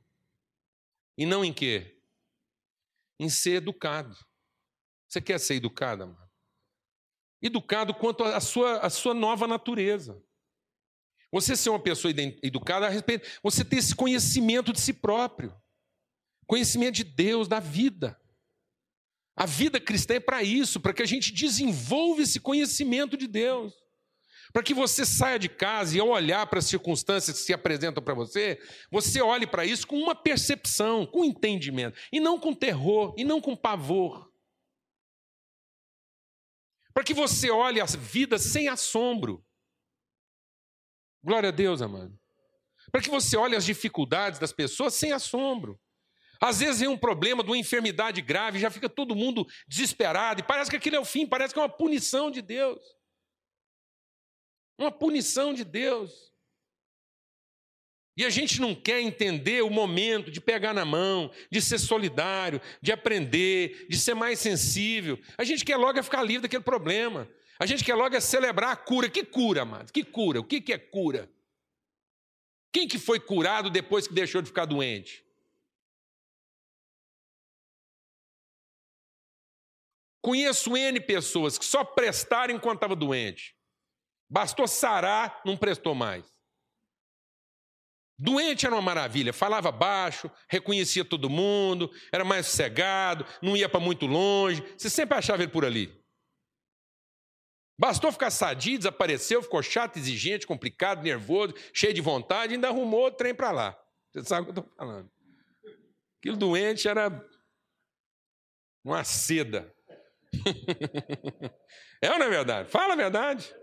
[1.18, 1.98] E não em quê?
[3.18, 4.14] Em ser educado.
[5.08, 6.30] Você quer ser educado, amado?
[7.42, 10.22] Educado quanto à sua, à sua nova natureza.
[11.32, 15.56] Você ser uma pessoa educada a respeito, você ter esse conhecimento de si próprio,
[16.46, 18.20] conhecimento de Deus, da vida.
[19.34, 23.74] A vida cristã é para isso, para que a gente desenvolva esse conhecimento de Deus.
[24.54, 28.04] Para que você saia de casa e ao olhar para as circunstâncias que se apresentam
[28.04, 28.60] para você,
[28.92, 33.42] você olhe para isso com uma percepção, com entendimento, e não com terror, e não
[33.42, 34.32] com pavor.
[36.94, 39.46] Para que você olhe a vida sem assombro.
[41.24, 42.18] Glória a Deus, amado.
[42.92, 45.80] Para que você olhe as dificuldades das pessoas sem assombro.
[46.40, 50.44] Às vezes vem um problema de uma enfermidade grave, já fica todo mundo desesperado, e
[50.44, 52.80] parece que aquilo é o fim, parece que é uma punição de Deus.
[54.78, 56.28] Uma punição de Deus.
[58.16, 62.60] E a gente não quer entender o momento de pegar na mão, de ser solidário,
[62.82, 65.20] de aprender, de ser mais sensível.
[65.38, 67.30] A gente quer logo é ficar livre daquele problema.
[67.60, 69.10] A gente quer logo é celebrar a cura.
[69.10, 69.92] Que cura, amado?
[69.92, 70.40] Que cura?
[70.40, 71.32] O que é cura?
[72.72, 75.26] Quem que foi curado depois que deixou de ficar doente?
[80.22, 83.57] Conheço N pessoas que só prestaram enquanto estava doente.
[84.30, 86.26] Bastou sarar, não prestou mais.
[88.20, 93.80] Doente era uma maravilha, falava baixo, reconhecia todo mundo, era mais sossegado, não ia para
[93.80, 95.96] muito longe, você sempre achava ele por ali.
[97.80, 103.12] Bastou ficar sadio, desapareceu, ficou chato, exigente, complicado, nervoso, cheio de vontade, ainda arrumou o
[103.12, 103.80] trem para lá.
[104.12, 105.12] Você sabe o que eu estou falando.
[106.18, 107.24] Aquilo doente era
[108.84, 109.72] uma seda.
[112.02, 112.70] é ou não é verdade?
[112.70, 113.54] Fala a verdade.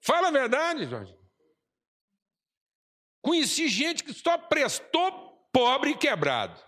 [0.00, 1.16] Fala a verdade, Jorge.
[3.22, 5.10] Conheci gente que só prestou
[5.52, 6.60] pobre e quebrado.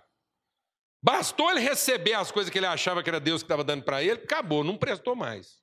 [1.00, 4.02] Bastou ele receber as coisas que ele achava que era Deus que estava dando para
[4.02, 5.62] ele, acabou, não prestou mais.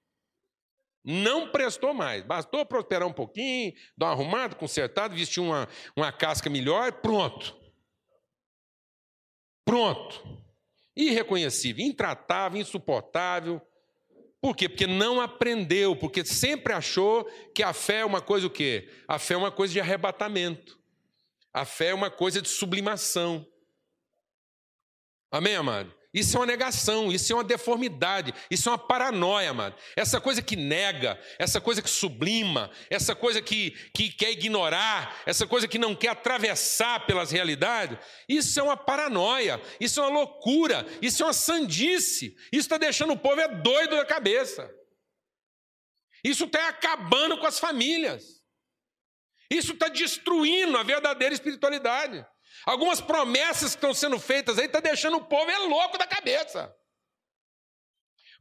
[1.03, 2.23] Não prestou mais.
[2.23, 7.55] Bastou prosperar um pouquinho, dar uma arrumada, consertada, vestir uma, uma casca melhor, pronto.
[9.65, 10.43] Pronto.
[10.95, 13.61] Irreconhecível, intratável, insuportável.
[14.45, 14.69] Por quê?
[14.69, 18.87] Porque não aprendeu, porque sempre achou que a fé é uma coisa o quê?
[19.07, 20.79] A fé é uma coisa de arrebatamento.
[21.51, 23.43] A fé é uma coisa de sublimação.
[25.31, 25.94] Amém, amado?
[26.15, 29.75] Isso é uma negação, isso é uma deformidade, isso é uma paranoia, mano.
[29.97, 35.45] Essa coisa que nega, essa coisa que sublima, essa coisa que, que quer ignorar, essa
[35.45, 37.97] coisa que não quer atravessar pelas realidades,
[38.29, 42.33] isso é uma paranoia, isso é uma loucura, isso é uma sandice.
[42.49, 44.73] Isso está deixando o povo é doido da cabeça.
[46.23, 48.41] Isso está acabando com as famílias.
[49.51, 52.25] Isso está destruindo a verdadeira espiritualidade.
[52.65, 56.07] Algumas promessas que estão sendo feitas aí estão tá deixando o povo é louco da
[56.07, 56.73] cabeça.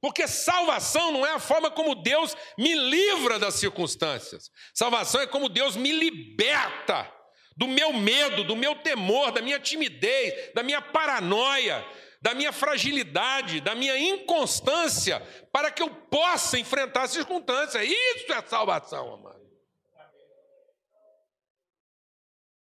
[0.00, 4.50] Porque salvação não é a forma como Deus me livra das circunstâncias.
[4.74, 7.10] Salvação é como Deus me liberta
[7.56, 11.86] do meu medo, do meu temor, da minha timidez, da minha paranoia,
[12.20, 15.20] da minha fragilidade, da minha inconstância,
[15.52, 17.86] para que eu possa enfrentar as circunstâncias.
[17.86, 19.43] Isso é salvação, amado.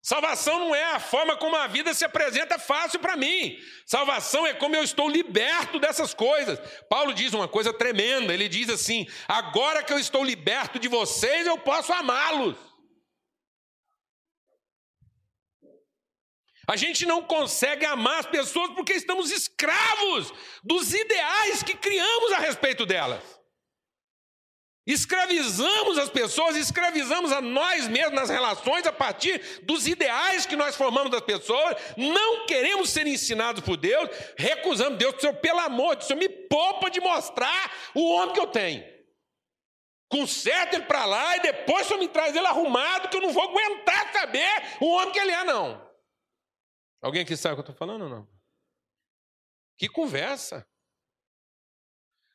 [0.09, 3.59] Salvação não é a forma como a vida se apresenta fácil para mim.
[3.85, 6.57] Salvação é como eu estou liberto dessas coisas.
[6.89, 8.33] Paulo diz uma coisa tremenda.
[8.33, 12.57] Ele diz assim: agora que eu estou liberto de vocês, eu posso amá-los.
[16.67, 22.39] A gente não consegue amar as pessoas porque estamos escravos dos ideais que criamos a
[22.39, 23.38] respeito delas.
[24.87, 30.75] Escravizamos as pessoas, escravizamos a nós mesmos nas relações a partir dos ideais que nós
[30.75, 31.75] formamos das pessoas.
[31.95, 36.89] Não queremos ser ensinados por Deus, recusamos Deus, Senhor, pelo amor de Deus, me poupa
[36.89, 38.83] de mostrar o homem que eu tenho.
[40.09, 43.43] Conserta ele para lá e depois só me traz ele arrumado, que eu não vou
[43.43, 44.49] aguentar saber
[44.81, 45.87] o homem que ele é, não.
[46.99, 48.27] Alguém aqui sabe o que eu estou falando ou não?
[49.77, 50.67] Que conversa.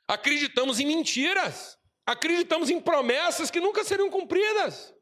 [0.07, 1.77] Acreditamos em mentiras.
[2.07, 4.95] Acreditamos em promessas que nunca seriam cumpridas.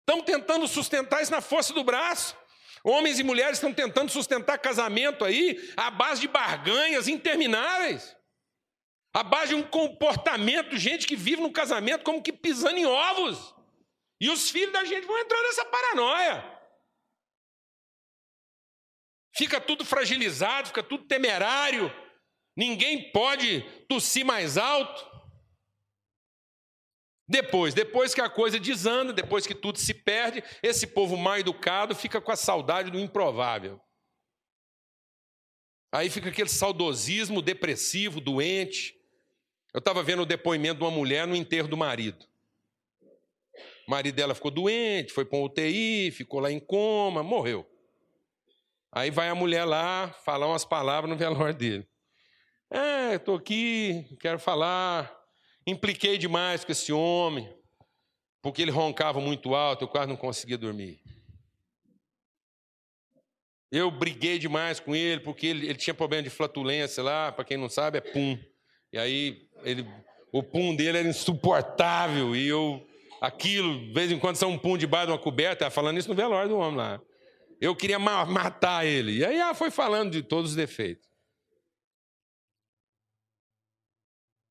[0.00, 2.36] Estamos tentando sustentar isso na força do braço.
[2.84, 8.16] Homens e mulheres estão tentando sustentar casamento aí à base de barganhas intermináveis.
[9.14, 13.54] À base de um comportamento, gente que vive no casamento como que pisando em ovos.
[14.20, 16.60] E os filhos da gente vão entrar nessa paranoia.
[19.36, 21.92] Fica tudo fragilizado, fica tudo temerário.
[22.56, 25.11] Ninguém pode tossir mais alto.
[27.28, 31.94] Depois, depois que a coisa desanda, depois que tudo se perde, esse povo mal educado
[31.94, 33.80] fica com a saudade do improvável.
[35.92, 38.94] Aí fica aquele saudosismo depressivo, doente.
[39.74, 42.26] Eu estava vendo o depoimento de uma mulher no enterro do marido.
[43.86, 47.68] O marido dela ficou doente, foi para um UTI, ficou lá em coma, morreu.
[48.90, 51.86] Aí vai a mulher lá falar umas palavras no velório dele.
[52.70, 55.21] É, estou aqui, quero falar.
[55.66, 57.48] Impliquei demais com esse homem,
[58.40, 61.00] porque ele roncava muito alto, eu quase não conseguia dormir.
[63.70, 67.56] Eu briguei demais com ele, porque ele, ele tinha problema de flatulência lá, para quem
[67.56, 68.38] não sabe, é pum.
[68.92, 69.86] E aí ele,
[70.32, 72.86] o pum dele era insuportável, e eu,
[73.20, 76.14] aquilo, de vez em quando, são um pum debaixo de uma coberta, falando isso no
[76.14, 77.00] velório do homem lá.
[77.60, 79.18] Eu queria matar ele.
[79.18, 81.11] E aí ela foi falando de todos os defeitos.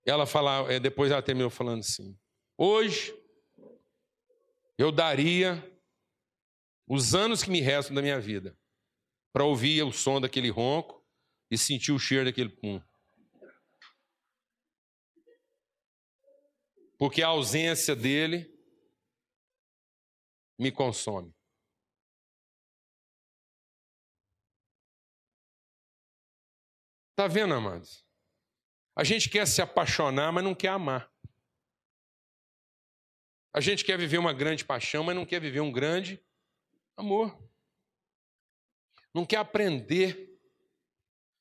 [0.06, 2.18] Ela fala, é, depois ela terminou falando assim:
[2.58, 3.16] Hoje
[4.78, 5.64] eu daria
[6.88, 8.58] os anos que me restam da minha vida
[9.32, 11.06] para ouvir o som daquele ronco
[11.50, 12.82] e sentir o cheiro daquele pum.
[16.98, 18.52] Porque a ausência dele
[20.60, 21.34] me consome.
[27.12, 28.06] Está vendo, amados?
[29.02, 31.12] A gente quer se apaixonar, mas não quer amar.
[33.52, 36.24] A gente quer viver uma grande paixão, mas não quer viver um grande
[36.96, 37.36] amor.
[39.12, 40.40] Não quer aprender,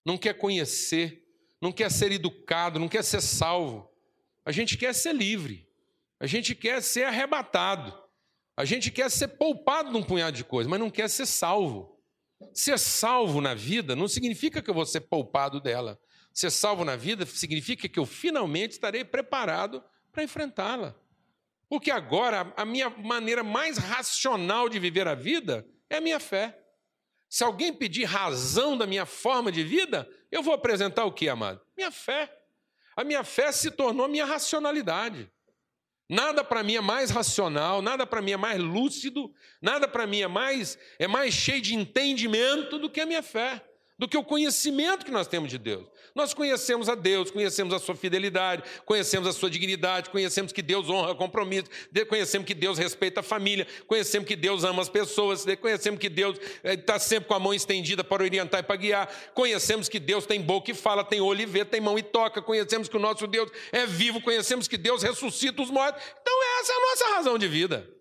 [0.07, 1.23] não quer conhecer,
[1.61, 3.95] não quer ser educado, não quer ser salvo.
[4.43, 5.69] A gente quer ser livre,
[6.19, 7.93] a gente quer ser arrebatado,
[8.57, 12.03] a gente quer ser poupado de um punhado de coisas, mas não quer ser salvo.
[12.55, 16.01] Ser salvo na vida não significa que eu vou ser poupado dela.
[16.33, 20.95] Ser salvo na vida significa que eu finalmente estarei preparado para enfrentá-la.
[21.69, 26.59] Porque agora a minha maneira mais racional de viver a vida é a minha fé.
[27.29, 31.61] Se alguém pedir razão da minha forma de vida, eu vou apresentar o que, amado?
[31.77, 32.37] Minha fé.
[32.97, 35.31] A minha fé se tornou minha racionalidade.
[36.09, 40.23] Nada para mim é mais racional, nada para mim é mais lúcido, nada para mim
[40.23, 43.65] é mais é mais cheio de entendimento do que a minha fé,
[44.01, 45.85] do que o conhecimento que nós temos de Deus.
[46.15, 50.89] Nós conhecemos a Deus, conhecemos a sua fidelidade, conhecemos a sua dignidade, conhecemos que Deus
[50.89, 51.69] honra compromisso,
[52.09, 56.39] conhecemos que Deus respeita a família, conhecemos que Deus ama as pessoas, conhecemos que Deus
[56.65, 60.25] está eh, sempre com a mão estendida para orientar e para guiar, conhecemos que Deus
[60.25, 63.01] tem boca e fala, tem olho e vê, tem mão e toca, conhecemos que o
[63.01, 66.03] nosso Deus é vivo, conhecemos que Deus ressuscita os mortos.
[66.23, 68.00] Então, essa é a nossa razão de vida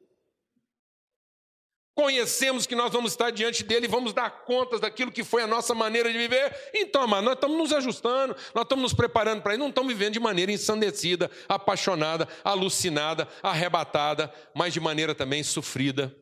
[1.99, 5.47] conhecemos que nós vamos estar diante dele e vamos dar contas daquilo que foi a
[5.47, 6.71] nossa maneira de viver.
[6.73, 10.13] Então, amado, nós estamos nos ajustando, nós estamos nos preparando para isso, não estamos vivendo
[10.13, 16.15] de maneira ensandecida, apaixonada, alucinada, arrebatada, mas de maneira também sofrida,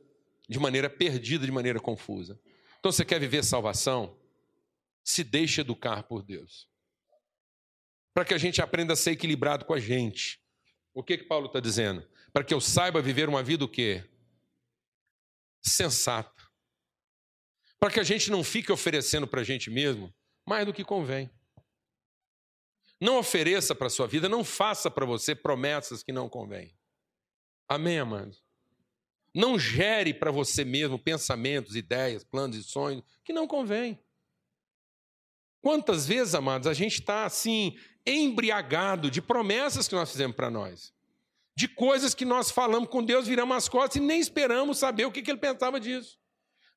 [0.49, 2.39] de maneira perdida, de maneira confusa.
[2.79, 4.17] Então, você quer viver salvação?
[5.03, 6.67] Se deixe educar por Deus.
[8.15, 10.39] Para que a gente aprenda a ser equilibrado com a gente.
[10.91, 12.03] O que que Paulo está dizendo?
[12.33, 14.03] Para que eu saiba viver uma vida o quê?
[15.69, 16.43] Sensata.
[17.79, 20.13] Para que a gente não fique oferecendo para a gente mesmo
[20.45, 21.29] mais do que convém.
[22.99, 26.75] Não ofereça para a sua vida, não faça para você promessas que não convêm.
[27.67, 28.43] Amém, amados?
[29.35, 33.99] Não gere para você mesmo pensamentos, ideias, planos e sonhos que não convêm.
[35.61, 40.96] Quantas vezes, amados, a gente está assim, embriagado de promessas que nós fizemos para nós
[41.57, 45.11] de coisas que nós falamos com Deus, viramos as costas e nem esperamos saber o
[45.11, 46.15] que, que ele pensava disso.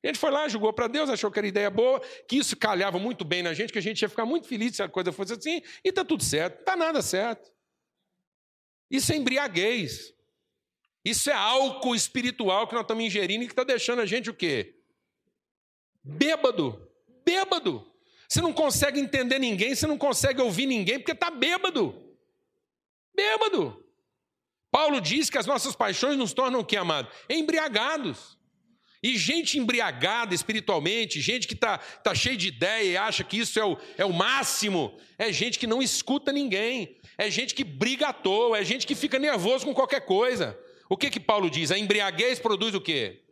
[0.03, 2.97] A gente foi lá, julgou para Deus, achou que era ideia boa, que isso calhava
[2.97, 5.33] muito bem na gente, que a gente ia ficar muito feliz se a coisa fosse
[5.33, 6.61] assim, e está tudo certo.
[6.61, 7.53] Está nada certo.
[8.89, 10.15] Isso é embriaguez.
[11.05, 14.33] Isso é álcool espiritual que nós estamos ingerindo e que está deixando a gente o
[14.33, 14.81] quê?
[16.03, 16.91] Bêbado.
[17.23, 17.87] Bêbado.
[18.27, 22.17] Você não consegue entender ninguém, você não consegue ouvir ninguém porque está bêbado.
[23.13, 23.80] Bêbado.
[24.71, 27.09] Paulo diz que as nossas paixões nos tornam o que, amado?
[27.29, 28.39] Embriagados.
[29.03, 33.59] E gente embriagada espiritualmente, gente que está tá cheia de ideia e acha que isso
[33.59, 38.09] é o, é o máximo, é gente que não escuta ninguém, é gente que briga
[38.09, 40.57] à toa, é gente que fica nervoso com qualquer coisa.
[40.87, 41.71] O que que Paulo diz?
[41.71, 43.23] A embriaguez produz o quê?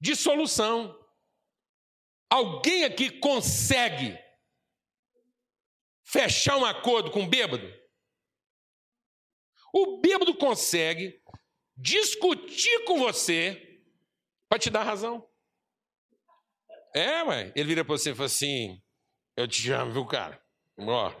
[0.00, 0.98] Dissolução.
[2.30, 4.18] Alguém aqui consegue
[6.04, 7.70] fechar um acordo com o bêbado?
[9.72, 11.20] O bêbado consegue
[11.76, 13.80] discutir com você
[14.48, 15.26] para te dar razão.
[16.94, 17.52] É, mãe.
[17.54, 18.82] Ele vira para você e fala assim:
[19.36, 20.42] Eu te amo, viu, cara?
[20.78, 21.12] Ó,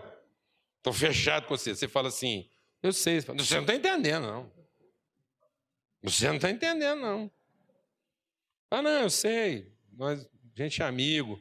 [0.82, 1.74] tô fechado com você.
[1.74, 2.50] Você fala assim:
[2.82, 3.20] Eu sei.
[3.20, 4.52] Você não está entendendo, não.
[6.02, 7.30] Você não está entendendo, não.
[8.70, 9.72] Ah, não, eu sei.
[9.92, 11.40] Nós, gente é amigo.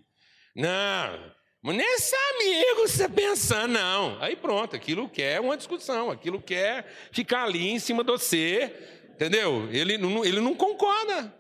[0.55, 1.36] Não,
[1.68, 4.18] mas nesse amigo você pensando, não.
[4.22, 8.74] Aí pronto, aquilo quer uma discussão, aquilo quer ficar ali em cima de você,
[9.09, 9.70] entendeu?
[9.70, 11.38] Ele não, ele não concorda.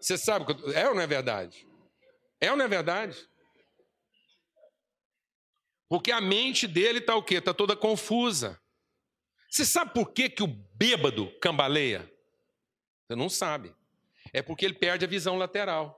[0.00, 1.66] Você sabe, é ou não é verdade?
[2.40, 3.18] É ou não é verdade?
[5.88, 7.38] Porque a mente dele está o quê?
[7.38, 8.62] Está toda confusa.
[9.50, 12.08] Você sabe por que, que o bêbado cambaleia?
[13.08, 13.74] Você não sabe.
[14.32, 15.97] É porque ele perde a visão lateral.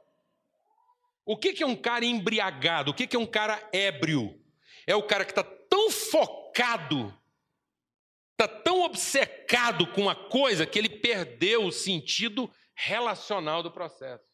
[1.25, 2.91] O que, é um cara embriagado?
[2.91, 4.41] O que, que é um cara ébrio?
[4.87, 7.17] É o cara que está tão focado,
[8.33, 14.25] está tão obcecado com uma coisa que ele perdeu o sentido relacional do processo.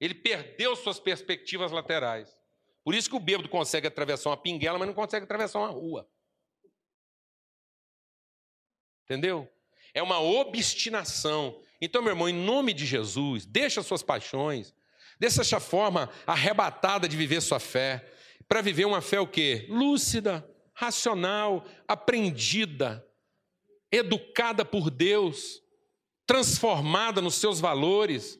[0.00, 2.36] Ele perdeu suas perspectivas laterais.
[2.84, 6.08] Por isso que o bêbado consegue atravessar uma pinguela, mas não consegue atravessar uma rua.
[9.04, 9.50] Entendeu?
[9.94, 11.60] É uma obstinação.
[11.80, 14.74] Então, meu irmão, em nome de Jesus, deixa suas paixões,
[15.18, 18.04] deixa essa forma arrebatada de viver sua fé,
[18.48, 19.66] para viver uma fé o quê?
[19.68, 23.04] Lúcida, racional, aprendida,
[23.90, 25.62] educada por Deus,
[26.26, 28.38] transformada nos seus valores,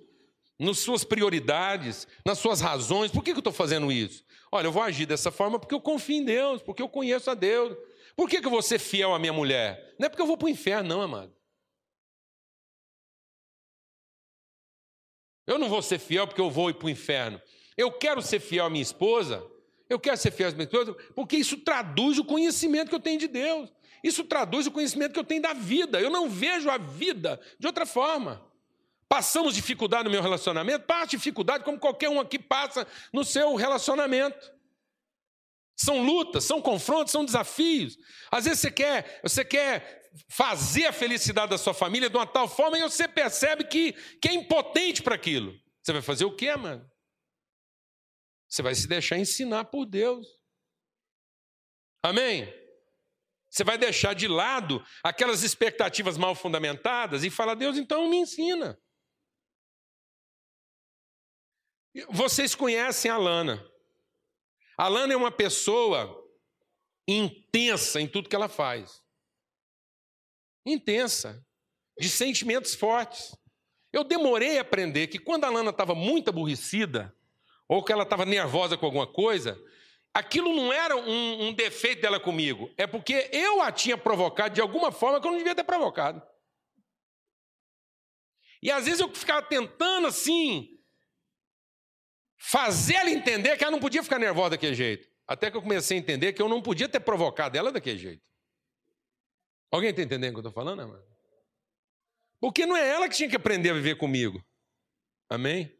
[0.58, 3.10] nas suas prioridades, nas suas razões.
[3.10, 4.24] Por que eu estou fazendo isso?
[4.50, 7.34] Olha, eu vou agir dessa forma porque eu confio em Deus, porque eu conheço a
[7.34, 7.76] Deus.
[8.16, 9.94] Por que eu vou ser fiel à minha mulher?
[9.98, 11.35] Não é porque eu vou para o inferno, não, amado.
[15.46, 17.40] Eu não vou ser fiel porque eu vou ir para o inferno.
[17.76, 19.44] Eu quero ser fiel à minha esposa.
[19.88, 23.20] Eu quero ser fiel à minha esposa porque isso traduz o conhecimento que eu tenho
[23.20, 23.72] de Deus.
[24.02, 26.00] Isso traduz o conhecimento que eu tenho da vida.
[26.00, 28.44] Eu não vejo a vida de outra forma.
[29.08, 30.84] Passamos dificuldade no meu relacionamento?
[30.84, 34.52] Passa dificuldade como qualquer um aqui passa no seu relacionamento.
[35.76, 37.98] São lutas, são confrontos, são desafios.
[38.30, 39.95] Às vezes você quer, você quer
[40.28, 44.28] fazer a felicidade da sua família de uma tal forma e você percebe que, que
[44.28, 45.54] é impotente para aquilo.
[45.82, 46.88] Você vai fazer o quê, mano?
[48.48, 50.26] Você vai se deixar ensinar por Deus.
[52.02, 52.52] Amém?
[53.50, 58.78] Você vai deixar de lado aquelas expectativas mal fundamentadas e falar: Deus, então me ensina.
[62.10, 63.66] Vocês conhecem a Lana.
[64.76, 66.22] A Lana é uma pessoa
[67.08, 69.02] intensa em tudo que ela faz.
[70.66, 71.42] Intensa,
[71.98, 73.34] de sentimentos fortes.
[73.92, 77.14] Eu demorei a aprender que quando a Lana estava muito aborrecida,
[77.68, 79.58] ou que ela estava nervosa com alguma coisa,
[80.12, 84.60] aquilo não era um, um, defeito dela comigo, é porque eu a tinha provocado de
[84.60, 86.22] alguma forma que eu não devia ter provocado.
[88.62, 90.78] E às vezes eu ficava tentando assim,
[92.36, 95.08] fazer ela entender que ela não podia ficar nervosa daquele jeito.
[95.26, 98.35] Até que eu comecei a entender que eu não podia ter provocado ela daquele jeito.
[99.70, 101.04] Alguém está entendendo o que eu estou falando, amado?
[102.40, 104.44] Porque não é ela que tinha que aprender a viver comigo.
[105.28, 105.76] Amém?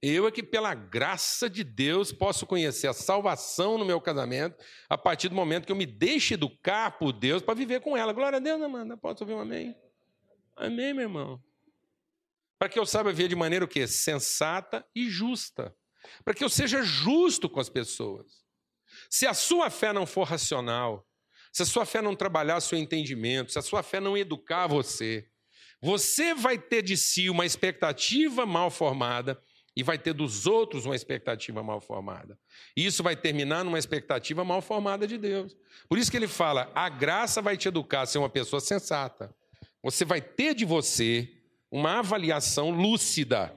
[0.00, 4.56] Eu é que, pela graça de Deus, posso conhecer a salvação no meu casamento
[4.88, 8.12] a partir do momento que eu me deixe educar por Deus para viver com ela.
[8.12, 8.96] Glória a Deus, Amanda.
[8.96, 9.74] Posso ouvir um amém?
[10.56, 11.42] Amém, meu irmão.
[12.58, 13.86] Para que eu saiba viver de maneira o quê?
[13.88, 15.74] Sensata e justa.
[16.24, 18.44] Para que eu seja justo com as pessoas.
[19.10, 21.07] Se a sua fé não for racional,
[21.52, 25.26] se a sua fé não trabalhar seu entendimento, se a sua fé não educar você,
[25.80, 29.40] você vai ter de si uma expectativa mal formada
[29.76, 32.36] e vai ter dos outros uma expectativa mal formada.
[32.76, 35.56] E isso vai terminar numa expectativa mal formada de Deus.
[35.88, 39.32] Por isso que ele fala: a graça vai te educar a ser uma pessoa sensata.
[39.82, 41.32] Você vai ter de você
[41.70, 43.54] uma avaliação lúcida.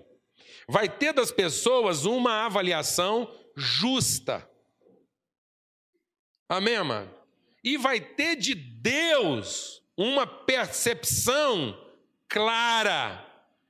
[0.68, 4.48] vai ter das pessoas uma avaliação justa.
[6.48, 7.21] Amém, amado?
[7.64, 11.78] E vai ter de Deus uma percepção
[12.28, 13.26] clara,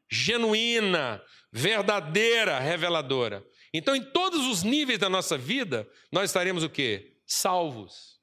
[0.09, 1.21] genuína,
[1.51, 3.45] verdadeira, reveladora.
[3.73, 7.17] Então, em todos os níveis da nossa vida, nós estaremos o quê?
[7.25, 8.19] Salvos.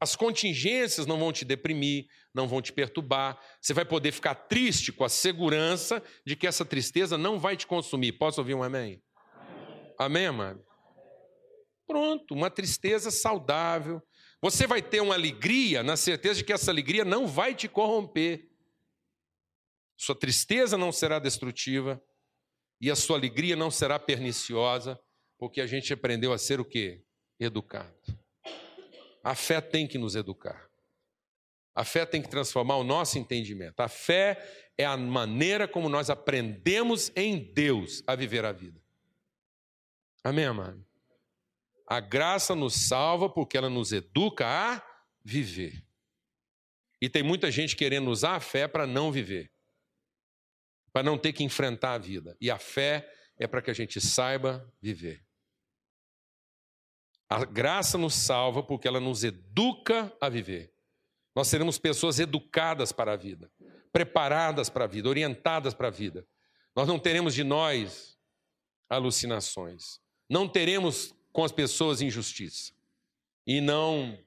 [0.00, 3.38] As contingências não vão te deprimir, não vão te perturbar.
[3.60, 7.66] Você vai poder ficar triste com a segurança de que essa tristeza não vai te
[7.66, 8.12] consumir.
[8.12, 9.02] Posso ouvir um amém?
[9.36, 10.67] Amém, amém amado?
[11.88, 14.02] Pronto, uma tristeza saudável.
[14.42, 18.46] Você vai ter uma alegria na certeza de que essa alegria não vai te corromper.
[19.96, 22.00] Sua tristeza não será destrutiva
[22.78, 25.00] e a sua alegria não será perniciosa,
[25.38, 27.02] porque a gente aprendeu a ser o quê?
[27.40, 27.96] Educado.
[29.24, 30.68] A fé tem que nos educar.
[31.74, 33.80] A fé tem que transformar o nosso entendimento.
[33.80, 38.78] A fé é a maneira como nós aprendemos em Deus a viver a vida.
[40.22, 40.87] Amém, amado?
[41.88, 44.82] A graça nos salva porque ela nos educa a
[45.24, 45.82] viver.
[47.00, 49.50] E tem muita gente querendo usar a fé para não viver,
[50.92, 52.36] para não ter que enfrentar a vida.
[52.38, 55.24] E a fé é para que a gente saiba viver.
[57.26, 60.74] A graça nos salva porque ela nos educa a viver.
[61.34, 63.50] Nós seremos pessoas educadas para a vida,
[63.92, 66.26] preparadas para a vida, orientadas para a vida.
[66.76, 68.18] Nós não teremos de nós
[68.90, 70.00] alucinações.
[70.28, 72.72] Não teremos com as pessoas injustiça.
[73.46, 74.18] E não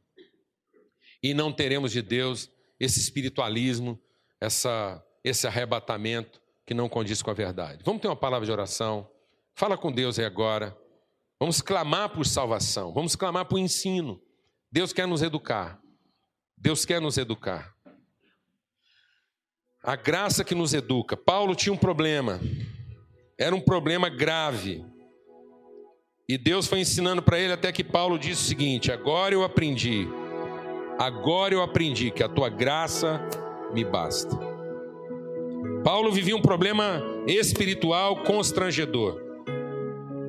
[1.21, 2.49] e não teremos de Deus
[2.79, 4.01] esse espiritualismo,
[4.39, 7.83] essa esse arrebatamento que não condiz com a verdade.
[7.83, 9.11] Vamos ter uma palavra de oração.
[9.53, 10.73] Fala com Deus aí agora.
[11.37, 14.23] Vamos clamar por salvação, vamos clamar por ensino.
[14.71, 15.81] Deus quer nos educar.
[16.55, 17.75] Deus quer nos educar.
[19.83, 21.17] A graça que nos educa.
[21.17, 22.39] Paulo tinha um problema.
[23.37, 24.81] Era um problema grave.
[26.31, 30.07] E Deus foi ensinando para ele até que Paulo disse o seguinte: Agora eu aprendi,
[30.97, 33.21] agora eu aprendi que a tua graça
[33.73, 34.33] me basta.
[35.83, 39.21] Paulo vivia um problema espiritual constrangedor.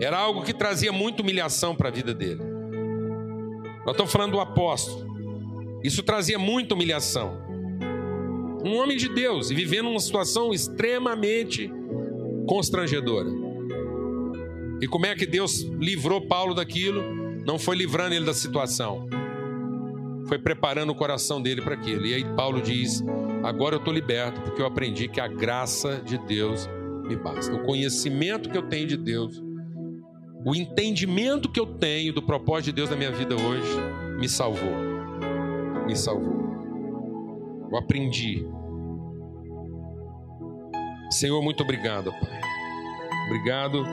[0.00, 2.42] Era algo que trazia muita humilhação para a vida dele.
[3.86, 5.06] Nós estamos falando do apóstolo.
[5.84, 7.38] Isso trazia muita humilhação.
[8.64, 11.70] Um homem de Deus e vivendo uma situação extremamente
[12.48, 13.51] constrangedora.
[14.82, 17.04] E como é que Deus livrou Paulo daquilo?
[17.46, 19.06] Não foi livrando ele da situação,
[20.26, 22.04] foi preparando o coração dele para aquilo.
[22.04, 23.00] E aí Paulo diz:
[23.44, 26.68] Agora eu estou liberto, porque eu aprendi que a graça de Deus
[27.04, 27.54] me basta.
[27.54, 29.40] O conhecimento que eu tenho de Deus,
[30.44, 33.70] o entendimento que eu tenho do propósito de Deus na minha vida hoje,
[34.18, 34.74] me salvou.
[35.86, 36.42] Me salvou.
[37.70, 38.44] Eu aprendi.
[41.08, 42.40] Senhor, muito obrigado, Pai.
[43.28, 43.84] Obrigado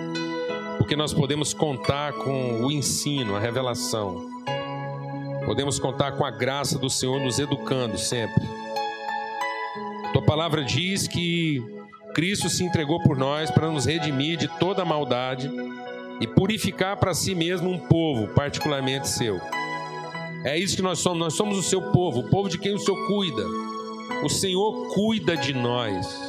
[0.90, 4.28] porque nós podemos contar com o ensino, a revelação.
[5.46, 8.42] Podemos contar com a graça do Senhor nos educando sempre.
[10.12, 11.64] Tua palavra diz que
[12.16, 15.52] Cristo se entregou por nós para nos redimir de toda maldade
[16.20, 19.40] e purificar para si mesmo um povo, particularmente seu.
[20.44, 22.80] É isso que nós somos, nós somos o seu povo, o povo de quem o
[22.80, 23.46] Senhor cuida.
[24.24, 26.20] O Senhor cuida de nós.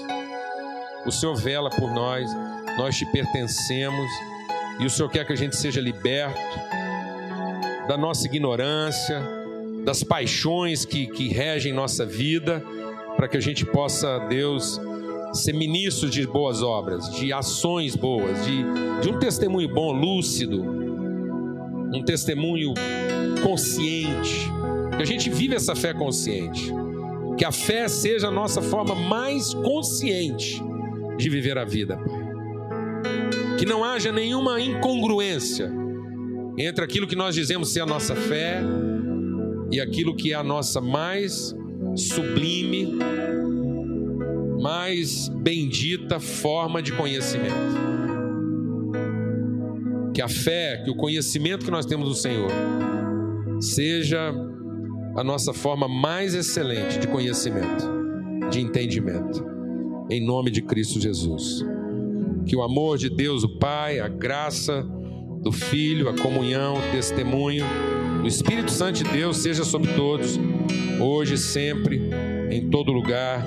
[1.07, 2.31] O Senhor vela por nós,
[2.77, 4.30] nós te pertencemos
[4.81, 6.41] e o Senhor quer que a gente seja liberto
[7.87, 9.23] da nossa ignorância,
[9.85, 12.65] das paixões que, que regem nossa vida,
[13.17, 14.81] para que a gente possa, Deus,
[15.35, 18.65] ser ministro de boas obras, de ações boas, de,
[19.03, 20.63] de um testemunho bom, lúcido,
[21.93, 22.73] um testemunho
[23.43, 24.51] consciente.
[24.97, 26.73] Que a gente vive essa fé consciente.
[27.37, 30.63] Que a fé seja a nossa forma mais consciente
[31.19, 32.20] de viver a vida, Pai
[33.61, 35.71] que não haja nenhuma incongruência
[36.57, 38.63] entre aquilo que nós dizemos ser a nossa fé
[39.71, 41.55] e aquilo que é a nossa mais
[41.95, 42.97] sublime,
[44.63, 47.53] mais bendita forma de conhecimento.
[50.15, 52.51] Que a fé, que o conhecimento que nós temos do Senhor
[53.61, 54.33] seja
[55.19, 57.85] a nossa forma mais excelente de conhecimento,
[58.51, 59.45] de entendimento.
[60.09, 61.63] Em nome de Cristo Jesus.
[62.47, 64.83] Que o amor de Deus, o Pai, a graça
[65.43, 67.65] do Filho, a comunhão, o testemunho
[68.21, 70.39] do Espírito Santo de Deus seja sobre todos,
[71.01, 72.11] hoje sempre,
[72.51, 73.45] em todo lugar.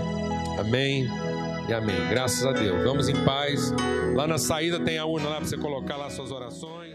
[0.59, 1.07] Amém
[1.69, 1.95] e amém.
[2.09, 2.83] Graças a Deus.
[2.83, 3.73] Vamos em paz.
[4.15, 6.92] Lá na saída tem a urna lá para você colocar lá suas orações.